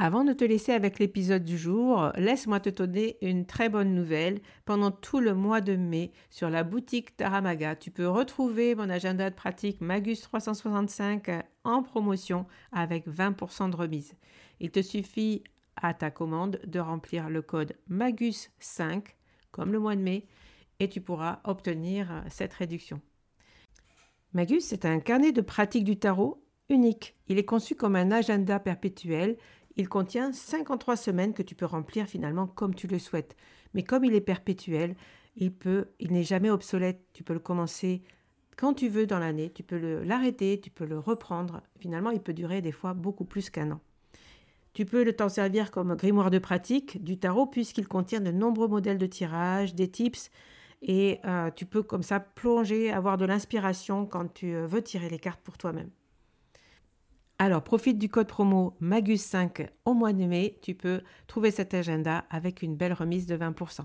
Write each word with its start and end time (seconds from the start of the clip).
Avant 0.00 0.22
de 0.22 0.32
te 0.32 0.44
laisser 0.44 0.70
avec 0.70 1.00
l'épisode 1.00 1.42
du 1.42 1.58
jour, 1.58 2.12
laisse-moi 2.14 2.60
te 2.60 2.68
donner 2.70 3.16
une 3.20 3.46
très 3.46 3.68
bonne 3.68 3.96
nouvelle. 3.96 4.40
Pendant 4.64 4.92
tout 4.92 5.18
le 5.18 5.34
mois 5.34 5.60
de 5.60 5.74
mai, 5.74 6.12
sur 6.30 6.50
la 6.50 6.62
boutique 6.62 7.16
Taramaga, 7.16 7.74
tu 7.74 7.90
peux 7.90 8.08
retrouver 8.08 8.76
mon 8.76 8.90
agenda 8.90 9.28
de 9.28 9.34
pratique 9.34 9.80
Magus 9.80 10.20
365 10.20 11.44
en 11.64 11.82
promotion 11.82 12.46
avec 12.70 13.08
20% 13.08 13.70
de 13.70 13.76
remise. 13.76 14.14
Il 14.60 14.70
te 14.70 14.82
suffit 14.82 15.42
à 15.74 15.94
ta 15.94 16.12
commande 16.12 16.60
de 16.64 16.78
remplir 16.78 17.28
le 17.28 17.42
code 17.42 17.74
MAGUS5 17.90 19.02
comme 19.50 19.72
le 19.72 19.80
mois 19.80 19.96
de 19.96 20.02
mai 20.02 20.28
et 20.78 20.88
tu 20.88 21.00
pourras 21.00 21.40
obtenir 21.42 22.22
cette 22.30 22.54
réduction. 22.54 23.00
Magus, 24.32 24.62
c'est 24.62 24.84
un 24.84 25.00
carnet 25.00 25.32
de 25.32 25.40
pratique 25.40 25.82
du 25.82 25.98
tarot 25.98 26.40
unique. 26.68 27.16
Il 27.26 27.38
est 27.38 27.44
conçu 27.44 27.74
comme 27.74 27.96
un 27.96 28.10
agenda 28.10 28.60
perpétuel 28.60 29.36
il 29.78 29.88
contient 29.88 30.32
53 30.32 30.96
semaines 30.96 31.32
que 31.32 31.42
tu 31.42 31.54
peux 31.54 31.64
remplir 31.64 32.06
finalement 32.06 32.46
comme 32.46 32.74
tu 32.74 32.86
le 32.86 32.98
souhaites. 32.98 33.36
Mais 33.74 33.84
comme 33.84 34.04
il 34.04 34.14
est 34.14 34.20
perpétuel, 34.20 34.96
il 35.36 35.52
il 36.00 36.12
n'est 36.12 36.24
jamais 36.24 36.50
obsolète. 36.50 37.00
Tu 37.12 37.22
peux 37.22 37.32
le 37.32 37.38
commencer 37.38 38.02
quand 38.56 38.74
tu 38.74 38.88
veux 38.88 39.06
dans 39.06 39.20
l'année. 39.20 39.50
Tu 39.54 39.62
peux 39.62 40.02
l'arrêter, 40.02 40.60
tu 40.60 40.70
peux 40.70 40.84
le 40.84 40.98
reprendre. 40.98 41.62
Finalement, 41.78 42.10
il 42.10 42.20
peut 42.20 42.34
durer 42.34 42.60
des 42.60 42.72
fois 42.72 42.92
beaucoup 42.92 43.24
plus 43.24 43.50
qu'un 43.50 43.70
an. 43.70 43.80
Tu 44.74 44.84
peux 44.84 45.04
le 45.04 45.12
t'en 45.12 45.28
servir 45.28 45.70
comme 45.70 45.94
grimoire 45.94 46.30
de 46.30 46.38
pratique 46.38 47.02
du 47.02 47.18
tarot 47.18 47.46
puisqu'il 47.46 47.88
contient 47.88 48.20
de 48.20 48.30
nombreux 48.30 48.68
modèles 48.68 48.98
de 48.98 49.06
tirage, 49.06 49.74
des 49.74 49.88
tips 49.88 50.30
et 50.82 51.20
euh, 51.24 51.50
tu 51.50 51.66
peux 51.66 51.82
comme 51.82 52.02
ça 52.02 52.20
plonger, 52.20 52.90
avoir 52.92 53.16
de 53.16 53.24
l'inspiration 53.24 54.06
quand 54.06 54.32
tu 54.32 54.54
euh, 54.54 54.66
veux 54.66 54.82
tirer 54.82 55.08
les 55.08 55.18
cartes 55.18 55.40
pour 55.40 55.58
toi-même. 55.58 55.90
Alors, 57.40 57.62
profite 57.62 57.98
du 57.98 58.08
code 58.08 58.26
promo 58.26 58.76
MAGUS5 58.82 59.68
au 59.84 59.94
mois 59.94 60.12
de 60.12 60.24
mai. 60.24 60.58
Tu 60.60 60.74
peux 60.74 61.02
trouver 61.28 61.52
cet 61.52 61.72
agenda 61.72 62.24
avec 62.30 62.62
une 62.62 62.74
belle 62.74 62.92
remise 62.92 63.26
de 63.26 63.36
20%. 63.36 63.82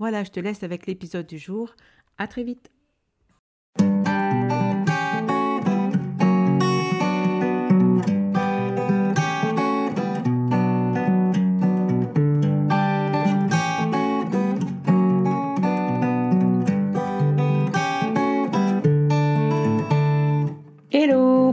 Voilà, 0.00 0.24
je 0.24 0.30
te 0.30 0.40
laisse 0.40 0.64
avec 0.64 0.86
l'épisode 0.86 1.26
du 1.26 1.38
jour. 1.38 1.76
À 2.18 2.26
très 2.26 2.42
vite. 2.42 2.70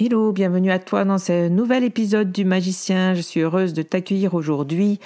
Hello, 0.00 0.30
bienvenue 0.30 0.70
à 0.70 0.78
toi 0.78 1.04
dans 1.04 1.18
ce 1.18 1.48
nouvel 1.48 1.82
épisode 1.82 2.30
du 2.30 2.44
Magicien. 2.44 3.14
Je 3.14 3.20
suis 3.20 3.40
heureuse 3.40 3.72
de 3.72 3.82
t'accueillir 3.82 4.34
aujourd'hui 4.34 5.00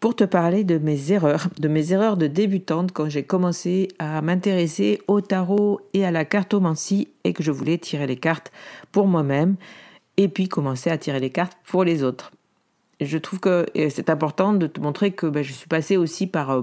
pour 0.00 0.16
te 0.16 0.24
parler 0.24 0.64
de 0.64 0.78
mes 0.78 1.12
erreurs, 1.12 1.48
de 1.58 1.68
mes 1.68 1.92
erreurs 1.92 2.16
de 2.16 2.26
débutante 2.26 2.90
quand 2.92 3.10
j'ai 3.10 3.22
commencé 3.22 3.88
à 3.98 4.22
m'intéresser 4.22 5.02
au 5.08 5.20
tarot 5.20 5.82
et 5.92 6.06
à 6.06 6.10
la 6.10 6.24
cartomancie 6.24 7.08
et 7.24 7.34
que 7.34 7.42
je 7.42 7.50
voulais 7.50 7.76
tirer 7.76 8.06
les 8.06 8.16
cartes 8.16 8.50
pour 8.92 9.06
moi-même 9.08 9.56
et 10.16 10.28
puis 10.28 10.48
commencer 10.48 10.88
à 10.88 10.96
tirer 10.96 11.20
les 11.20 11.28
cartes 11.28 11.58
pour 11.66 11.84
les 11.84 12.02
autres. 12.02 12.32
Je 12.98 13.18
trouve 13.18 13.40
que 13.40 13.66
c'est 13.90 14.08
important 14.08 14.54
de 14.54 14.66
te 14.66 14.80
montrer 14.80 15.10
que 15.10 15.26
ben, 15.26 15.44
je 15.44 15.52
suis 15.52 15.68
passée 15.68 15.98
aussi 15.98 16.26
par 16.26 16.50
euh, 16.50 16.62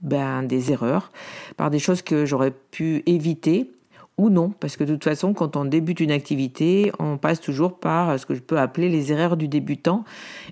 ben, 0.00 0.42
des 0.42 0.72
erreurs, 0.72 1.12
par 1.58 1.70
des 1.70 1.80
choses 1.80 2.00
que 2.00 2.24
j'aurais 2.24 2.54
pu 2.70 3.02
éviter 3.04 3.70
ou 4.20 4.28
non, 4.28 4.52
parce 4.60 4.76
que 4.76 4.84
de 4.84 4.92
toute 4.92 5.04
façon, 5.04 5.32
quand 5.32 5.56
on 5.56 5.64
débute 5.64 5.98
une 5.98 6.10
activité, 6.10 6.92
on 6.98 7.16
passe 7.16 7.40
toujours 7.40 7.78
par 7.78 8.18
ce 8.18 8.26
que 8.26 8.34
je 8.34 8.40
peux 8.40 8.58
appeler 8.58 8.90
les 8.90 9.12
erreurs 9.12 9.38
du 9.38 9.48
débutant. 9.48 10.04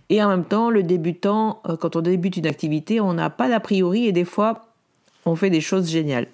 Et 0.09 0.23
en 0.23 0.29
même 0.29 0.45
temps, 0.45 0.71
le 0.71 0.83
débutant, 0.83 1.61
euh, 1.69 1.77
quand 1.77 1.95
on 1.95 2.01
débute 2.01 2.39
une 2.39 2.47
activité, 2.47 2.99
on 2.99 3.13
n'a 3.13 3.29
pas 3.29 3.47
d'a 3.51 3.61
priori 3.61 4.07
et 4.07 4.13
des 4.13 4.25
fois, 4.25 4.69
on 5.27 5.37
fait 5.37 5.51
des 5.51 5.61
choses 5.61 5.91
géniales. 5.91 6.29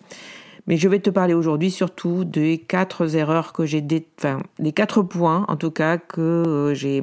Mais 0.69 0.77
je 0.77 0.89
vais 0.89 1.00
te 1.00 1.11
parler 1.11 1.34
aujourd'hui 1.34 1.72
surtout 1.72 2.25
des 2.25 2.59
quatre 2.59 3.17
erreurs 3.17 3.53
que 3.53 3.66
j'ai, 3.66 3.84
enfin, 4.16 4.41
les 4.61 4.72
quatre 4.72 5.03
points 5.03 5.45
en 5.49 5.56
tout 5.56 5.72
cas 5.72 5.99
que 5.99 6.21
euh, 6.21 6.75
j'ai 6.75 7.03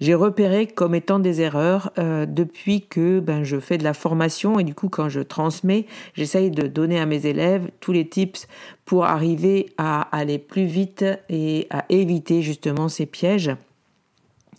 j'ai 0.00 0.14
repéré 0.14 0.66
comme 0.66 0.94
étant 0.94 1.18
des 1.18 1.40
erreurs 1.40 1.90
euh, 1.98 2.26
depuis 2.26 2.86
que 2.86 3.20
ben, 3.20 3.42
je 3.44 3.58
fais 3.58 3.78
de 3.78 3.84
la 3.84 3.94
formation 3.94 4.58
et 4.58 4.64
du 4.64 4.74
coup 4.74 4.88
quand 4.88 5.08
je 5.08 5.20
transmets, 5.20 5.86
j'essaye 6.14 6.50
de 6.50 6.66
donner 6.66 7.00
à 7.00 7.06
mes 7.06 7.26
élèves 7.26 7.70
tous 7.80 7.92
les 7.92 8.08
tips 8.08 8.46
pour 8.84 9.04
arriver 9.04 9.66
à 9.76 10.02
aller 10.16 10.38
plus 10.38 10.66
vite 10.66 11.04
et 11.28 11.66
à 11.70 11.84
éviter 11.88 12.42
justement 12.42 12.88
ces 12.88 13.06
pièges. 13.06 13.50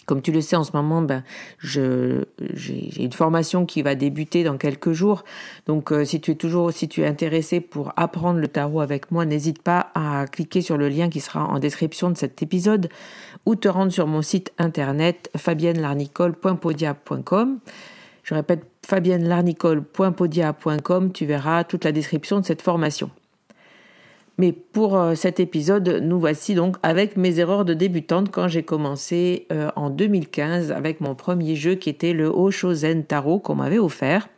Comme 0.10 0.24
tu 0.24 0.32
le 0.32 0.42
sais, 0.42 0.56
en 0.56 0.64
ce 0.64 0.72
moment, 0.74 1.04
ben, 1.04 1.24
j'ai 1.60 2.26
une 2.98 3.12
formation 3.12 3.68
qui 3.68 3.84
va 3.84 3.94
débuter 3.94 4.44
dans 4.44 4.58
quelques 4.58 4.92
jours. 4.92 5.24
Donc, 5.68 5.92
euh, 5.92 6.04
si 6.04 6.20
tu 6.20 6.32
es 6.32 6.36
toujours, 6.36 6.74
si 6.74 6.90
intéressé 7.06 7.62
pour 7.62 7.94
apprendre 7.96 8.40
le 8.40 8.48
tarot 8.48 8.82
avec 8.82 9.12
moi, 9.12 9.26
n'hésite 9.26 9.62
pas 9.62 9.92
à 9.94 10.26
cliquer 10.26 10.62
sur 10.62 10.78
le 10.78 10.90
lien 10.90 11.10
qui 11.10 11.20
sera 11.20 11.46
en 11.46 11.60
description 11.60 12.10
de 12.10 12.18
cet 12.18 12.42
épisode 12.42 12.90
ou 13.46 13.56
te 13.56 13.68
rendre 13.68 13.92
sur 13.92 14.08
mon 14.08 14.24
site 14.24 14.52
internet 14.58 15.30
fabiennelarnicole.podia.com. 15.38 17.60
Je 18.24 18.34
répète, 18.34 18.66
fabiennelarnicole.podia.com. 18.88 21.12
Tu 21.12 21.28
verras 21.28 21.66
toute 21.66 21.86
la 21.86 21.92
description 21.92 22.40
de 22.40 22.46
cette 22.46 22.64
formation. 22.64 23.12
Mais 24.40 24.54
pour 24.54 24.98
euh, 24.98 25.16
cet 25.16 25.42
épisode, 25.42 26.00
nous 26.02 26.18
voici 26.18 26.56
donc 26.56 26.78
avec 26.82 27.18
mes 27.18 27.40
erreurs 27.40 27.66
de 27.66 27.74
débutante 27.74 28.32
quand 28.32 28.48
j'ai 28.48 28.64
commencé 28.64 29.48
euh, 29.52 29.70
en 29.76 29.90
2015 29.90 30.72
avec 30.72 31.02
mon 31.02 31.14
premier 31.14 31.58
jeu 31.58 31.76
qui 31.76 31.90
était 31.90 32.14
le 32.14 32.28
Oshozen 32.30 33.04
Tarot 33.04 33.40
qu'on 33.40 33.56
m'avait 33.56 33.80
offert. 33.80 34.30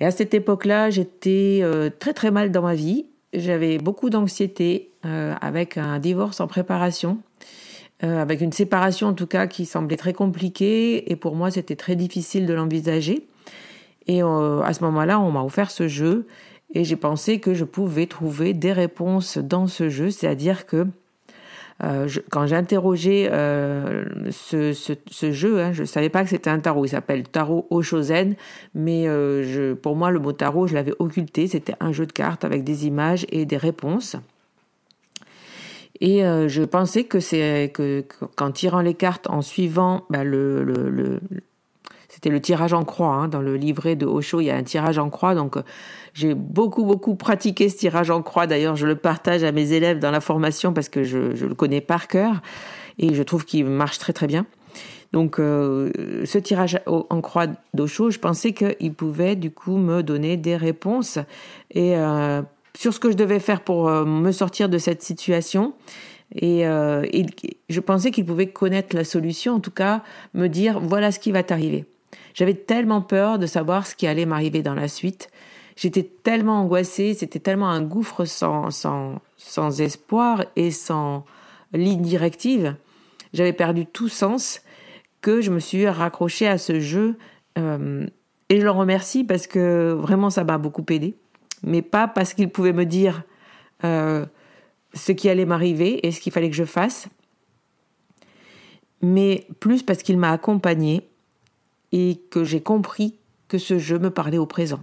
Et 0.00 0.06
à 0.06 0.10
cette 0.10 0.34
époque-là, 0.34 0.90
j'étais 0.90 1.60
euh, 1.62 1.88
très 1.96 2.12
très 2.12 2.32
mal 2.32 2.50
dans 2.50 2.62
ma 2.62 2.74
vie. 2.74 3.06
J'avais 3.32 3.78
beaucoup 3.78 4.10
d'anxiété 4.10 4.90
avec 5.02 5.78
un 5.78 6.00
divorce 6.00 6.40
en 6.40 6.48
préparation, 6.48 7.18
avec 8.02 8.40
une 8.40 8.50
séparation 8.50 9.06
en 9.06 9.14
tout 9.14 9.28
cas 9.28 9.46
qui 9.46 9.66
semblait 9.66 9.96
très 9.96 10.12
compliquée 10.12 11.10
et 11.12 11.14
pour 11.14 11.36
moi 11.36 11.52
c'était 11.52 11.76
très 11.76 11.94
difficile 11.94 12.44
de 12.44 12.52
l'envisager. 12.52 13.28
Et 14.08 14.20
à 14.20 14.72
ce 14.72 14.82
moment-là, 14.82 15.20
on 15.20 15.30
m'a 15.30 15.44
offert 15.44 15.70
ce 15.70 15.86
jeu 15.86 16.26
et 16.72 16.84
j'ai 16.84 16.96
pensé 16.96 17.40
que 17.40 17.54
je 17.54 17.64
pouvais 17.64 18.06
trouver 18.06 18.54
des 18.54 18.72
réponses 18.72 19.38
dans 19.38 19.66
ce 19.66 19.88
jeu, 19.88 20.10
c'est-à-dire 20.10 20.66
que 20.66 20.86
euh, 21.82 22.08
quand 22.30 22.46
j'ai 22.46 22.56
interrogé 22.56 23.28
euh, 23.30 24.04
ce, 24.30 24.72
ce, 24.72 25.32
jeu, 25.32 25.60
hein, 25.60 25.72
je 25.72 25.82
ne 25.82 25.86
savais 25.86 26.10
pas 26.10 26.22
que 26.22 26.28
c'était 26.28 26.50
un 26.50 26.60
tarot. 26.60 26.84
Il 26.84 26.90
s'appelle 26.90 27.22
Tarot 27.24 27.66
Oshozen, 27.70 28.34
mais 28.74 29.04
euh, 29.06 29.74
pour 29.74 29.96
moi, 29.96 30.10
le 30.10 30.18
mot 30.18 30.32
tarot, 30.32 30.66
je 30.66 30.74
l'avais 30.74 30.92
occulté. 30.98 31.46
C'était 31.46 31.74
un 31.80 31.92
jeu 31.92 32.04
de 32.04 32.12
cartes 32.12 32.44
avec 32.44 32.64
des 32.64 32.86
images 32.86 33.24
et 33.30 33.46
des 33.46 33.56
réponses. 33.56 34.16
Et 36.02 36.20
je 36.22 36.62
pensais 36.62 37.04
que 37.04 37.20
c'est 37.20 37.70
que, 37.74 38.02
qu'en 38.34 38.52
tirant 38.52 38.80
les 38.80 38.94
cartes, 38.94 39.28
en 39.28 39.42
suivant 39.42 40.04
bah, 40.08 40.24
le, 40.24 40.64
le, 40.64 40.88
le, 40.88 41.20
c'était 42.20 42.34
le 42.34 42.40
tirage 42.42 42.74
en 42.74 42.84
croix. 42.84 43.14
Hein, 43.14 43.28
dans 43.28 43.40
le 43.40 43.56
livret 43.56 43.96
de 43.96 44.04
Osho, 44.04 44.42
il 44.42 44.44
y 44.44 44.50
a 44.50 44.56
un 44.56 44.62
tirage 44.62 44.98
en 44.98 45.08
croix. 45.08 45.34
Donc, 45.34 45.56
j'ai 46.12 46.34
beaucoup, 46.34 46.84
beaucoup 46.84 47.14
pratiqué 47.14 47.70
ce 47.70 47.78
tirage 47.78 48.10
en 48.10 48.20
croix. 48.20 48.46
D'ailleurs, 48.46 48.76
je 48.76 48.86
le 48.86 48.94
partage 48.94 49.42
à 49.42 49.52
mes 49.52 49.72
élèves 49.72 50.00
dans 50.00 50.10
la 50.10 50.20
formation 50.20 50.74
parce 50.74 50.90
que 50.90 51.02
je, 51.02 51.18
le 51.18 51.54
connais 51.54 51.80
par 51.80 52.08
cœur 52.08 52.42
et 52.98 53.14
je 53.14 53.22
trouve 53.22 53.46
qu'il 53.46 53.64
marche 53.64 53.98
très, 53.98 54.12
très 54.12 54.26
bien. 54.26 54.44
Donc, 55.14 55.36
ce 55.38 56.38
tirage 56.38 56.78
en 56.86 57.20
croix 57.22 57.46
chaude, 57.86 58.12
je 58.12 58.18
pensais 58.18 58.52
qu'il 58.52 58.92
pouvait 58.92 59.34
du 59.34 59.50
coup 59.50 59.78
me 59.78 60.02
donner 60.02 60.36
des 60.36 60.56
réponses 60.56 61.18
et 61.70 61.94
sur 62.76 62.94
ce 62.94 63.00
que 63.00 63.10
je 63.10 63.16
devais 63.16 63.40
faire 63.40 63.62
pour 63.62 63.88
me 63.88 64.30
sortir 64.30 64.68
de 64.68 64.78
cette 64.78 65.02
situation. 65.02 65.72
Et 66.36 66.64
je 66.64 67.80
pensais 67.80 68.10
qu'il 68.10 68.26
pouvait 68.26 68.48
connaître 68.48 68.94
la 68.94 69.04
solution, 69.04 69.54
en 69.54 69.60
tout 69.60 69.72
cas 69.72 70.04
me 70.34 70.48
dire 70.48 70.78
voilà 70.78 71.10
ce 71.10 71.18
qui 71.18 71.32
va 71.32 71.42
t'arriver. 71.42 71.86
J'avais 72.34 72.54
tellement 72.54 73.02
peur 73.02 73.38
de 73.38 73.46
savoir 73.46 73.86
ce 73.86 73.94
qui 73.94 74.06
allait 74.06 74.26
m'arriver 74.26 74.62
dans 74.62 74.74
la 74.74 74.88
suite. 74.88 75.30
J'étais 75.76 76.02
tellement 76.02 76.60
angoissée, 76.60 77.14
c'était 77.14 77.38
tellement 77.38 77.70
un 77.70 77.82
gouffre 77.82 78.24
sans, 78.24 78.70
sans, 78.70 79.20
sans 79.36 79.80
espoir 79.80 80.44
et 80.56 80.70
sans 80.70 81.24
ligne 81.72 82.02
directive. 82.02 82.76
J'avais 83.32 83.52
perdu 83.52 83.86
tout 83.86 84.08
sens 84.08 84.60
que 85.20 85.40
je 85.40 85.50
me 85.50 85.58
suis 85.58 85.88
raccrochée 85.88 86.46
à 86.46 86.58
ce 86.58 86.80
jeu. 86.80 87.16
Euh, 87.58 88.06
et 88.48 88.58
je 88.58 88.64
le 88.64 88.70
remercie 88.70 89.24
parce 89.24 89.46
que 89.46 89.92
vraiment 89.92 90.30
ça 90.30 90.44
m'a 90.44 90.58
beaucoup 90.58 90.84
aidé. 90.90 91.16
Mais 91.62 91.82
pas 91.82 92.08
parce 92.08 92.34
qu'il 92.34 92.50
pouvait 92.50 92.72
me 92.72 92.84
dire 92.84 93.22
euh, 93.84 94.26
ce 94.94 95.12
qui 95.12 95.28
allait 95.28 95.44
m'arriver 95.44 96.06
et 96.06 96.10
ce 96.10 96.20
qu'il 96.20 96.32
fallait 96.32 96.50
que 96.50 96.56
je 96.56 96.64
fasse. 96.64 97.08
Mais 99.02 99.46
plus 99.60 99.82
parce 99.82 100.02
qu'il 100.02 100.18
m'a 100.18 100.30
accompagnée 100.30 101.09
et 101.92 102.20
que 102.30 102.44
j'ai 102.44 102.60
compris 102.60 103.16
que 103.48 103.58
ce 103.58 103.78
jeu 103.78 103.98
me 103.98 104.10
parlait 104.10 104.38
au 104.38 104.46
présent. 104.46 104.80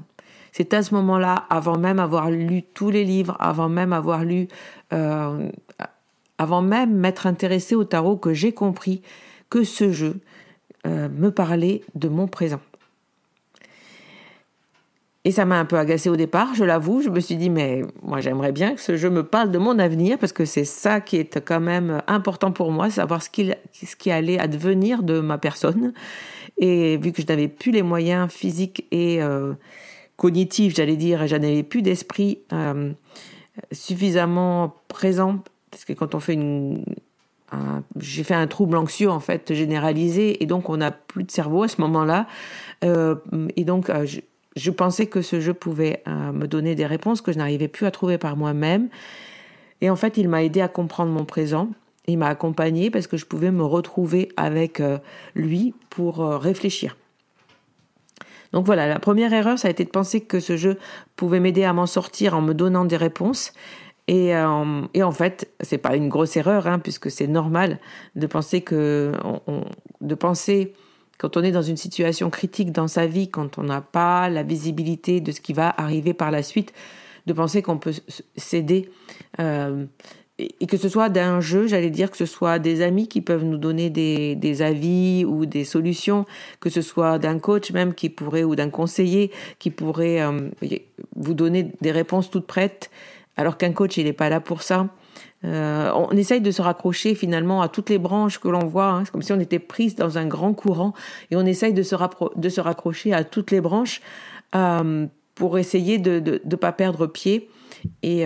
C'est 0.51 0.74
à 0.74 0.81
ce 0.81 0.94
moment-là, 0.95 1.45
avant 1.50 1.77
même 1.77 2.00
avoir 2.00 2.31
lu 2.31 2.63
tous 2.63 2.89
les 2.89 3.04
livres, 3.04 3.38
avant 3.39 3.69
même 3.69 3.94
avoir 3.94 4.24
lu, 4.24 4.48
euh, 4.94 5.50
avant 6.38 6.62
même 6.62 6.95
m'être 6.95 7.27
intéressé 7.27 7.75
au 7.75 7.83
tarot, 7.83 8.18
que 8.18 8.33
j'ai 8.33 8.51
compris 8.51 9.01
que 9.50 9.63
ce 9.63 9.92
jeu 9.92 10.19
euh, 10.86 11.09
me 11.09 11.31
parlait 11.31 11.81
de 11.95 12.07
mon 12.07 12.27
présent. 12.27 12.59
Et 15.25 15.31
ça 15.31 15.44
m'a 15.44 15.59
un 15.59 15.65
peu 15.65 15.77
agacé 15.77 16.09
au 16.09 16.15
départ, 16.15 16.56
je 16.56 16.63
l'avoue. 16.63 17.01
Je 17.01 17.09
me 17.09 17.19
suis 17.19 17.36
dit, 17.36 17.50
mais 17.50 17.81
moi 18.01 18.21
j'aimerais 18.21 18.54
bien 18.54 18.75
que 18.75 18.81
ce 18.81 18.95
jeu 18.95 19.09
me 19.09 19.24
parle 19.24 19.51
de 19.51 19.57
mon 19.57 19.77
avenir, 19.77 20.18
parce 20.18 20.31
que 20.31 20.45
c'est 20.45 20.63
ça 20.63 21.01
qui 21.01 21.18
est 21.18 21.42
quand 21.42 21.59
même 21.59 22.01
important 22.07 22.51
pour 22.51 22.71
moi, 22.71 22.89
savoir 22.89 23.21
ce 23.21 23.30
qui 23.30 24.12
allait 24.12 24.39
advenir 24.39 25.04
de 25.04 25.19
ma 25.19 25.38
personne. 25.38 25.94
Et 26.57 26.98
vu 26.98 27.12
que 27.12 27.21
je 27.21 27.27
n'avais 27.27 27.48
plus 27.48 27.71
les 27.71 27.83
moyens 27.83 28.31
physiques 28.31 28.86
et 28.92 29.21
euh, 29.21 29.54
cognitifs, 30.15 30.75
j'allais 30.75 30.95
dire, 30.95 31.24
et 31.24 31.27
je 31.27 31.36
n'avais 31.36 31.63
plus 31.63 31.81
d'esprit 31.81 32.39
euh, 32.51 32.92
suffisamment 33.71 34.75
présent, 34.88 35.39
parce 35.69 35.86
que 35.86 35.94
quand 35.94 36.15
on 36.15 36.19
fait 36.19 36.33
une... 36.33 36.83
j'ai 38.00 38.24
fait 38.24 38.33
un 38.33 38.48
trouble 38.48 38.77
anxieux 38.77 39.09
en 39.09 39.19
fait 39.19 39.54
généralisé 39.54 40.42
et 40.42 40.48
donc 40.48 40.69
on 40.69 40.77
n'a 40.77 40.92
plus 40.92 41.24
de 41.24 41.31
cerveau 41.31 41.63
à 41.63 41.68
ce 41.68 41.80
moment-là. 41.81 42.27
Euh, 42.83 43.15
et 43.56 43.63
donc 43.63 43.92
je, 44.56 44.71
pensais 44.71 45.06
que 45.06 45.21
ce 45.21 45.39
jeu 45.39 45.54
pouvait 45.54 46.01
me 46.07 46.48
donner 46.48 46.74
des 46.74 46.88
réponses 46.88 47.21
que 47.21 47.31
je 47.31 47.38
n'arrivais 47.38 47.68
plus 47.68 47.86
à 47.86 47.92
trouver 47.92 48.18
par 48.18 48.36
moi-même. 48.36 48.89
Et 49.81 49.92
en 49.92 49.95
fait 49.95 50.18
il 50.18 50.27
m'a 50.27 50.44
aidé 50.44 50.62
à 50.62 50.68
comprendre 50.68 51.12
mon 51.12 51.25
présent 51.25 51.69
il 52.07 52.18
m'a 52.18 52.27
accompagné 52.27 52.89
parce 52.89 53.06
que 53.06 53.18
je 53.18 53.25
pouvais 53.25 53.51
me 53.51 53.63
retrouver 53.63 54.30
avec 54.38 54.80
euh, 54.80 54.98
lui 55.36 55.74
pour 55.89 56.21
euh, 56.21 56.38
réfléchir. 56.38 56.95
Donc 58.54 58.65
voilà, 58.65 58.88
la 58.88 59.00
première 59.00 59.33
erreur, 59.33 59.59
ça 59.59 59.68
a 59.68 59.71
été 59.71 59.83
de 59.83 59.89
penser 59.89 60.21
que 60.21 60.39
ce 60.39 60.56
jeu 60.56 60.77
pouvait 61.18 61.42
m'aider 61.42 61.65
à 61.65 61.74
m'en 61.74 61.86
sortir 61.86 62.33
en 62.33 62.42
me 62.42 62.54
donnant 62.54 62.86
des 62.86 62.95
réponses. 62.95 63.51
Et, 64.07 64.33
euh, 64.33 64.83
en 64.95 65.12
fait, 65.12 65.51
c'est 65.59 65.77
pas 65.77 65.98
une 65.98 66.07
grosse 66.07 66.38
erreur, 66.38 66.65
hein, 66.65 66.80
puisque 66.80 67.12
c'est 67.12 67.27
normal 67.27 67.77
de 68.15 68.25
penser 68.25 68.62
que, 68.62 69.12
de 70.00 70.15
penser 70.15 70.74
quand 71.18 71.36
on 71.36 71.44
est 71.44 71.51
dans 71.51 71.62
une 71.62 71.75
situation 71.75 72.30
critique 72.30 72.71
dans 72.71 72.88
sa 72.88 73.06
vie, 73.06 73.30
quand 73.30 73.57
on 73.57 73.63
n'a 73.63 73.81
pas 73.81 74.30
la 74.30 74.44
visibilité 74.44 75.19
de 75.19 75.33
ce 75.33 75.42
qui 75.42 75.51
va 75.51 75.74
arriver 75.75 76.13
par 76.13 76.31
la 76.31 76.42
suite, 76.42 76.71
de 77.25 77.33
penser 77.33 77.62
qu'on 77.62 77.80
peut 77.80 77.95
céder 78.38 78.89
et 80.39 80.68
que 80.68 80.78
ce 80.78 80.88
soit 80.88 81.10
d'un 81.10 81.42
jeu, 81.42 81.66
j'allais 81.66 81.89
dire 81.89 82.12
que 82.12 82.18
ce 82.18 82.28
soit 82.28 82.60
des 82.60 82.84
amis 82.84 83.07
qui 83.07 83.22
peuvent 83.22 83.44
nous 83.44 83.57
donner 83.57 83.89
des, 83.89 84.36
des 84.36 84.62
avis 84.62 85.25
ou 85.25 85.48
des 85.48 85.66
solutions, 85.66 86.25
que 86.60 86.69
ce 86.69 86.81
soit 86.81 87.18
d'un 87.18 87.39
coach 87.39 87.72
même 87.72 87.95
qui 87.95 88.10
pourrait 88.10 88.44
ou 88.44 88.56
d'un 88.56 88.69
conseiller 88.69 89.31
qui 89.57 89.72
pourrait 89.72 90.22
euh, 90.22 90.50
vous 91.16 91.34
donner 91.34 91.72
des 91.81 91.92
réponses 91.92 92.30
toutes 92.30 92.45
prêtes, 92.45 92.92
alors 93.36 93.57
qu'un 93.57 93.72
coach 93.72 93.98
il 93.98 94.06
n'est 94.06 94.13
pas 94.13 94.30
là 94.30 94.39
pour 94.39 94.62
ça. 94.62 94.89
Euh, 95.44 95.92
on 95.95 96.12
essaye 96.12 96.42
de 96.42 96.51
se 96.51 96.62
raccrocher 96.62 97.16
finalement 97.16 97.62
à 97.62 97.68
toutes 97.68 97.90
les 97.90 97.98
branches 97.98 98.40
que 98.40 98.48
l'on 98.48 98.66
voit. 98.66 98.90
Hein. 98.90 99.06
C'est 99.06 99.12
comme 99.12 99.24
si 99.24 99.33
on 99.33 99.40
était 99.40 99.60
prise 99.60 99.95
dans 99.95 100.19
un 100.19 100.25
grand 100.28 100.54
courant 100.54 100.94
et 101.31 101.36
on 101.36 101.45
essaye 101.45 101.74
de 101.74 101.83
se, 101.83 101.95
de 102.36 102.50
se 102.50 102.62
raccrocher 102.62 103.13
à 103.13 103.24
toutes 103.24 103.50
les 103.50 103.62
branches 103.62 104.01
euh, 104.56 105.07
pour 105.33 105.57
essayer 105.57 105.98
de 105.98 106.42
ne 106.44 106.56
pas 106.56 106.72
perdre 106.72 107.07
pied. 107.07 107.50
Et 108.01 108.25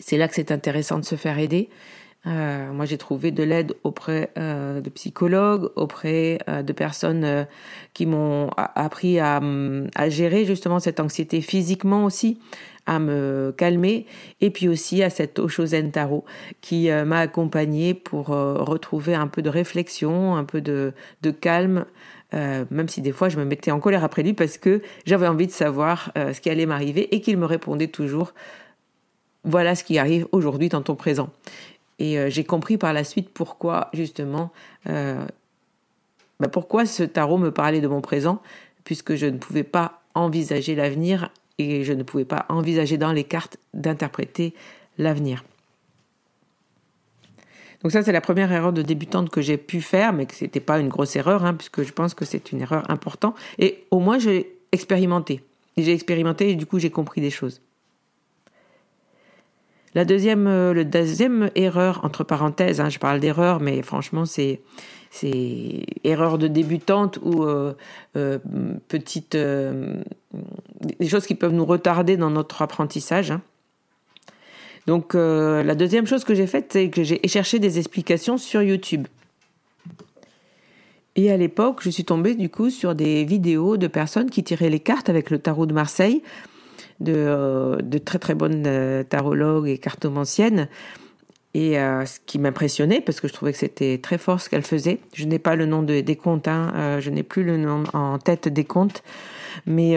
c'est 0.00 0.16
là 0.16 0.28
que 0.28 0.34
c'est 0.34 0.52
intéressant 0.52 0.98
de 0.98 1.04
se 1.04 1.16
faire 1.16 1.38
aider. 1.38 1.68
Euh, 2.26 2.72
moi, 2.72 2.86
j'ai 2.86 2.98
trouvé 2.98 3.30
de 3.30 3.42
l'aide 3.42 3.74
auprès 3.84 4.30
euh, 4.36 4.80
de 4.80 4.90
psychologues, 4.90 5.70
auprès 5.76 6.38
euh, 6.48 6.62
de 6.62 6.72
personnes 6.72 7.46
qui 7.94 8.06
m'ont 8.06 8.50
appris 8.56 9.20
à, 9.20 9.40
à, 9.94 10.08
gérer 10.08 10.44
justement 10.44 10.80
cette 10.80 10.98
anxiété 10.98 11.40
physiquement 11.40 12.04
aussi, 12.04 12.40
à 12.86 12.98
me 12.98 13.54
calmer, 13.56 14.06
et 14.40 14.50
puis 14.50 14.68
aussi 14.68 15.02
à 15.02 15.10
cette 15.10 15.38
Oshozen 15.38 15.90
Tarot 15.90 16.24
qui 16.60 16.88
m'a 16.88 17.18
accompagnée 17.18 17.94
pour 17.94 18.26
retrouver 18.28 19.14
un 19.14 19.26
peu 19.26 19.42
de 19.42 19.50
réflexion, 19.50 20.36
un 20.36 20.44
peu 20.44 20.60
de 20.60 20.92
calme, 21.40 21.84
même 22.32 22.88
si 22.88 23.00
des 23.00 23.10
fois 23.10 23.28
je 23.28 23.38
me 23.38 23.44
mettais 23.44 23.72
en 23.72 23.80
colère 23.80 24.04
après 24.04 24.22
lui 24.22 24.34
parce 24.34 24.56
que 24.56 24.82
j'avais 25.04 25.26
envie 25.26 25.48
de 25.48 25.52
savoir 25.52 26.12
ce 26.14 26.40
qui 26.40 26.48
allait 26.48 26.66
m'arriver 26.66 27.12
et 27.12 27.20
qu'il 27.20 27.38
me 27.38 27.46
répondait 27.46 27.88
toujours 27.88 28.34
voilà 29.46 29.74
ce 29.74 29.84
qui 29.84 29.98
arrive 29.98 30.26
aujourd'hui 30.32 30.68
dans 30.68 30.82
ton 30.82 30.96
présent. 30.96 31.30
Et 31.98 32.18
euh, 32.18 32.28
j'ai 32.28 32.44
compris 32.44 32.76
par 32.76 32.92
la 32.92 33.04
suite 33.04 33.30
pourquoi 33.30 33.88
justement, 33.94 34.52
euh, 34.88 35.24
bah, 36.40 36.48
pourquoi 36.48 36.84
ce 36.84 37.04
tarot 37.04 37.38
me 37.38 37.50
parlait 37.50 37.80
de 37.80 37.88
mon 37.88 38.02
présent, 38.02 38.42
puisque 38.84 39.14
je 39.14 39.26
ne 39.26 39.38
pouvais 39.38 39.62
pas 39.62 40.02
envisager 40.14 40.74
l'avenir 40.74 41.30
et 41.58 41.84
je 41.84 41.92
ne 41.92 42.02
pouvais 42.02 42.26
pas 42.26 42.44
envisager 42.48 42.98
dans 42.98 43.12
les 43.12 43.24
cartes 43.24 43.56
d'interpréter 43.72 44.52
l'avenir. 44.98 45.44
Donc 47.82 47.92
ça, 47.92 48.02
c'est 48.02 48.12
la 48.12 48.20
première 48.20 48.50
erreur 48.50 48.72
de 48.72 48.82
débutante 48.82 49.30
que 49.30 49.40
j'ai 49.40 49.56
pu 49.56 49.80
faire, 49.80 50.12
mais 50.12 50.26
que 50.26 50.34
ce 50.34 50.44
n'était 50.44 50.60
pas 50.60 50.78
une 50.80 50.88
grosse 50.88 51.14
erreur, 51.14 51.44
hein, 51.44 51.54
puisque 51.54 51.82
je 51.82 51.92
pense 51.92 52.14
que 52.14 52.24
c'est 52.24 52.50
une 52.52 52.60
erreur 52.60 52.90
importante. 52.90 53.36
Et 53.58 53.84
au 53.90 54.00
moins, 54.00 54.18
j'ai 54.18 54.58
expérimenté. 54.72 55.42
J'ai 55.76 55.92
expérimenté 55.92 56.50
et 56.50 56.56
du 56.56 56.66
coup, 56.66 56.78
j'ai 56.78 56.90
compris 56.90 57.20
des 57.20 57.30
choses. 57.30 57.60
La 59.96 60.04
deuxième, 60.04 60.46
euh, 60.46 60.74
le 60.74 60.84
deuxième 60.84 61.50
erreur, 61.54 62.04
entre 62.04 62.22
parenthèses, 62.22 62.82
hein, 62.82 62.90
je 62.90 62.98
parle 62.98 63.18
d'erreur, 63.18 63.60
mais 63.60 63.80
franchement, 63.80 64.26
c'est 64.26 64.60
c'est 65.10 65.86
erreur 66.04 66.36
de 66.36 66.48
débutante 66.48 67.18
ou 67.22 67.44
euh, 67.44 67.72
euh, 68.16 68.38
petite 68.88 69.34
des 69.34 71.08
choses 71.08 71.26
qui 71.26 71.34
peuvent 71.34 71.54
nous 71.54 71.64
retarder 71.64 72.18
dans 72.18 72.28
notre 72.28 72.60
apprentissage. 72.60 73.30
Hein. 73.30 73.40
Donc 74.86 75.14
la 75.14 75.74
deuxième 75.74 76.06
chose 76.06 76.24
que 76.24 76.34
j'ai 76.34 76.46
faite, 76.46 76.66
c'est 76.74 76.90
que 76.90 77.02
j'ai 77.02 77.18
cherché 77.26 77.58
des 77.58 77.78
explications 77.78 78.36
sur 78.36 78.62
YouTube. 78.62 79.06
Et 81.14 81.32
à 81.32 81.38
l'époque, 81.38 81.80
je 81.82 81.88
suis 81.88 82.04
tombée 82.04 82.34
du 82.34 82.50
coup 82.50 82.68
sur 82.68 82.94
des 82.94 83.24
vidéos 83.24 83.78
de 83.78 83.86
personnes 83.86 84.28
qui 84.28 84.44
tiraient 84.44 84.68
les 84.68 84.80
cartes 84.80 85.08
avec 85.08 85.30
le 85.30 85.38
tarot 85.38 85.64
de 85.64 85.72
Marseille 85.72 86.22
de, 87.00 87.14
euh, 87.14 87.76
de 87.76 87.98
très 87.98 88.18
très 88.18 88.34
bonnes 88.34 88.64
euh, 88.66 89.02
tarologues 89.02 89.68
et 89.68 89.78
cartomanciennes. 89.78 90.68
Et 91.54 91.78
euh, 91.78 92.04
ce 92.04 92.18
qui 92.26 92.38
m'impressionnait, 92.38 93.00
parce 93.00 93.20
que 93.20 93.28
je 93.28 93.32
trouvais 93.32 93.52
que 93.52 93.58
c'était 93.58 93.98
très 93.98 94.18
fort 94.18 94.40
ce 94.40 94.50
qu'elle 94.50 94.62
faisait. 94.62 95.00
Je 95.14 95.24
n'ai 95.24 95.38
pas 95.38 95.56
le 95.56 95.64
nom 95.64 95.82
de, 95.82 96.00
des 96.00 96.16
comptes, 96.16 96.48
hein, 96.48 96.98
je 97.00 97.08
n'ai 97.08 97.22
plus 97.22 97.44
le 97.44 97.56
nom 97.56 97.84
en 97.94 98.18
tête 98.18 98.48
des 98.48 98.64
comptes, 98.64 99.02
mais, 99.64 99.96